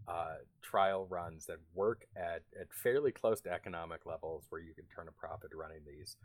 uh, 0.08 0.36
trial 0.62 1.06
runs 1.08 1.46
that 1.46 1.58
work 1.74 2.06
at 2.16 2.42
at 2.58 2.72
fairly 2.72 3.12
close 3.12 3.40
to 3.42 3.52
economic 3.52 4.06
levels 4.06 4.46
where 4.48 4.60
you 4.60 4.74
can 4.74 4.84
turn 4.86 5.08
a 5.08 5.12
profit 5.12 5.50
running 5.54 5.80
these. 5.86 6.16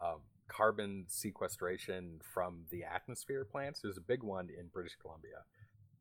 Um, 0.00 0.20
carbon 0.48 1.04
sequestration 1.08 2.20
from 2.34 2.64
the 2.70 2.84
atmosphere 2.84 3.44
plants. 3.44 3.80
There's 3.80 3.96
a 3.96 4.02
big 4.02 4.22
one 4.22 4.48
in 4.58 4.66
British 4.72 4.96
Columbia. 5.00 5.44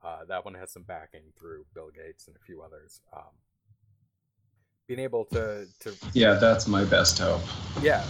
Uh, 0.04 0.26
that 0.28 0.44
one 0.44 0.56
has 0.56 0.72
some 0.72 0.84
backing 0.84 1.22
through 1.38 1.66
Bill 1.76 1.90
Gates 1.96 2.28
and 2.28 2.36
a 2.36 2.40
few 2.40 2.62
others. 2.62 3.02
Um, 3.16 3.32
being 4.88 5.00
able 5.00 5.26
to, 5.26 5.68
to 5.82 5.94
yeah, 6.14 6.34
that's 6.34 6.68
my 6.68 6.84
best 6.84 7.20
hope. 7.20 7.42
Yeah, 7.82 8.04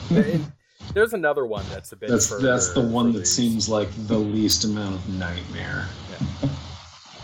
There's 0.93 1.13
another 1.13 1.45
one 1.45 1.63
that's 1.69 1.91
a 1.91 1.95
bit. 1.95 2.09
That's 2.09 2.29
that's 2.41 2.73
the 2.73 2.81
one 2.81 3.13
that 3.13 3.19
these. 3.19 3.31
seems 3.31 3.69
like 3.69 3.89
the 4.07 4.17
least 4.17 4.65
amount 4.65 4.95
of 4.95 5.09
nightmare. 5.09 5.85
Yeah. 6.09 6.49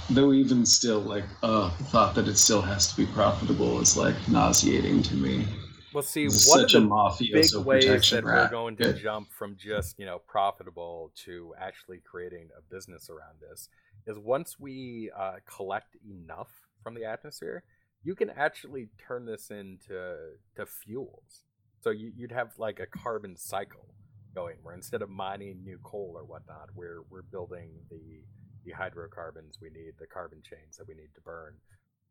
Though 0.10 0.32
even 0.32 0.66
still, 0.66 1.02
like, 1.02 1.26
uh, 1.44 1.76
the 1.78 1.84
thought 1.84 2.16
that 2.16 2.28
it 2.28 2.38
still 2.38 2.62
has 2.62 2.90
to 2.92 2.98
be 2.98 3.06
profitable 3.08 3.82
is 3.82 3.98
like 3.98 4.16
nauseating 4.30 5.04
to 5.04 5.16
me. 5.16 5.46
Well, 5.94 6.04
see, 6.04 6.26
it's 6.26 6.50
one 6.50 6.62
of 6.62 7.18
the 7.18 7.32
big 7.32 7.56
ways 7.66 8.12
that 8.12 8.24
we're 8.24 8.50
going 8.50 8.78
to 8.78 8.94
jump 8.94 9.32
from 9.32 9.58
just 9.58 9.98
you 9.98 10.06
know 10.06 10.20
profitable 10.28 11.12
to 11.26 11.54
actually 11.60 12.02
creating 12.10 12.50
a 12.58 12.62
business 12.74 13.10
around 13.10 13.40
this 13.42 13.70
is 14.06 14.18
once 14.20 14.60
we 14.60 15.12
uh, 15.18 15.36
collect 15.46 15.98
enough 16.06 16.50
from 16.84 16.94
the 16.94 17.04
atmosphere, 17.04 17.64
you 18.04 18.16
can 18.16 18.30
actually 18.30 18.90
turn 19.08 19.26
this 19.26 19.50
into 19.50 20.16
to 20.56 20.66
fuels. 20.66 21.44
So 21.82 21.90
you, 21.90 22.12
would 22.20 22.32
have 22.32 22.52
like 22.58 22.80
a 22.80 22.86
carbon 22.86 23.36
cycle 23.36 23.94
going, 24.36 24.58
where 24.64 24.76
instead 24.76 25.02
of 25.02 25.10
mining 25.10 25.64
new 25.64 25.80
coal 25.84 26.14
or 26.16 26.24
whatnot, 26.24 26.70
we're 26.76 27.02
we're 27.10 27.24
building 27.24 27.72
the 27.90 28.22
the 28.68 28.76
hydrocarbons 28.76 29.60
we 29.62 29.70
need, 29.70 29.94
the 29.98 30.06
carbon 30.06 30.44
chains 30.44 30.76
that 30.76 30.88
we 30.88 30.94
need 30.94 31.16
to 31.16 31.22
burn 31.22 31.56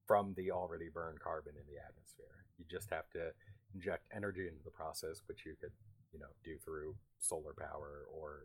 from 0.07 0.33
the 0.37 0.51
already 0.51 0.89
burned 0.89 1.21
carbon 1.21 1.53
in 1.53 1.67
the 1.69 1.79
atmosphere. 1.79 2.45
You 2.59 2.65
just 2.71 2.89
have 2.91 3.11
to 3.11 3.31
inject 3.75 4.09
energy 4.15 4.49
into 4.49 4.65
the 4.65 4.71
process, 4.71 5.21
which 5.27 5.45
you 5.45 5.55
could, 5.61 5.73
you 6.13 6.19
know, 6.19 6.33
do 6.45 6.57
through 6.65 6.97
solar 7.19 7.53
power 7.53 8.07
or 8.11 8.45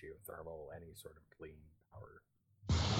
geothermal, 0.00 0.74
any 0.74 0.94
sort 0.94 1.16
of 1.16 1.22
clean 1.36 1.60
power 1.92 2.22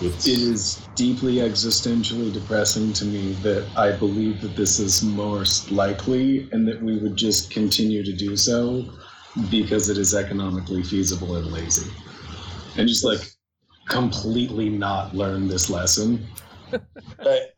it 0.05 0.27
is 0.27 0.85
deeply 0.97 1.37
existentially 1.37 2.33
depressing 2.33 2.93
to 2.93 3.05
me 3.05 3.33
that 3.35 3.65
I 3.77 3.93
believe 3.93 4.41
that 4.41 4.57
this 4.57 4.81
is 4.81 5.03
most 5.03 5.71
likely 5.71 6.49
and 6.51 6.67
that 6.67 6.83
we 6.83 6.99
would 6.99 7.15
just 7.15 7.53
continue 7.53 8.03
to 8.03 8.13
do 8.13 8.37
so 8.37 8.85
because 9.49 9.89
it 9.89 9.99
is 9.99 10.13
economically 10.15 10.83
feasible 10.83 11.37
and 11.37 11.53
lazy. 11.53 11.91
And 12.77 12.89
just 12.89 13.05
like 13.05 13.21
completely 13.89 14.69
not 14.69 15.15
learn 15.15 15.49
this 15.49 15.69
lesson. 15.71 16.27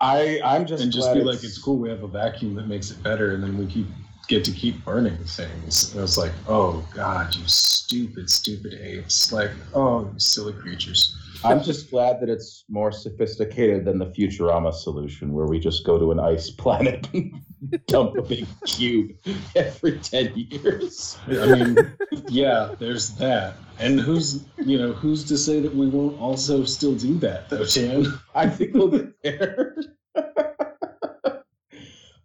I 0.01 0.41
I'm 0.45 0.67
just 0.67 0.83
and 0.83 0.93
just 0.93 1.13
be 1.13 1.21
it's... 1.21 1.27
like 1.27 1.45
it's 1.45 1.59
cool 1.59 1.77
we 1.77 1.89
have 1.89 2.03
a 2.03 2.09
vacuum 2.09 2.55
that 2.57 2.67
makes 2.67 2.91
it 2.91 3.01
better 3.03 3.35
and 3.35 3.43
then 3.43 3.57
we 3.57 3.67
keep 3.67 3.87
get 4.27 4.45
to 4.45 4.53
keep 4.53 4.85
burning 4.85 5.17
things. 5.25 5.93
And 5.93 6.03
it's 6.03 6.17
like, 6.17 6.33
oh 6.49 6.87
god, 6.95 7.35
you 7.35 7.43
stupid, 7.47 8.31
stupid 8.31 8.75
apes. 8.81 9.33
Like, 9.33 9.51
oh, 9.75 10.11
you 10.13 10.19
silly 10.19 10.53
creatures. 10.53 11.17
I'm 11.45 11.63
just 11.63 11.91
glad 11.91 12.21
that 12.21 12.31
it's 12.31 12.65
more 12.71 12.91
sophisticated 12.91 13.85
than 13.85 13.99
the 13.99 14.07
Futurama 14.07 14.73
solution, 14.73 15.35
where 15.35 15.47
we 15.47 15.59
just 15.59 15.85
go 15.85 15.99
to 15.99 16.11
an 16.11 16.19
ice 16.19 16.51
planet 16.51 17.07
and 17.13 17.35
dump 17.87 18.17
a 18.17 18.23
big 18.23 18.47
cube 18.67 19.13
every 19.55 19.99
ten 19.99 20.33
years. 20.35 21.19
I 21.29 21.47
mean, 21.47 21.93
yeah, 22.29 22.75
there's 22.79 23.11
that. 23.17 23.57
And 23.79 24.01
who's 24.01 24.45
you 24.59 24.79
know 24.79 24.93
who's 24.93 25.25
to 25.25 25.39
say 25.39 25.61
that 25.61 25.75
we 25.75 25.87
won't 25.87 26.21
also 26.21 26.65
still 26.65 26.95
do 26.95 27.19
that 27.19 27.49
though, 27.49 27.65
Chan? 27.65 28.07
I 28.35 28.49
think 28.49 28.75
we'll 28.75 28.89
get 28.89 29.23
there. 29.23 29.77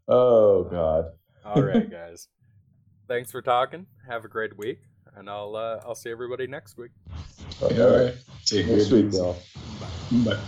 oh 0.07 0.63
God. 0.65 1.11
All 1.45 1.61
right, 1.61 1.89
guys. 1.89 2.27
Thanks 3.07 3.31
for 3.31 3.41
talking. 3.41 3.87
Have 4.07 4.25
a 4.25 4.27
great 4.27 4.55
week, 4.57 4.81
and 5.15 5.29
I'll 5.29 5.55
uh, 5.55 5.81
I'll 5.85 5.95
see 5.95 6.11
everybody 6.11 6.45
next 6.45 6.77
week. 6.77 6.91
Okay. 7.61 7.81
All 7.81 8.05
right. 8.05 8.15
See 8.43 8.61
you 8.61 8.75
next 8.75 8.91
week, 8.91 9.11
Bill. 9.11 9.35
Bye. 9.79 10.33
Bye. 10.35 10.39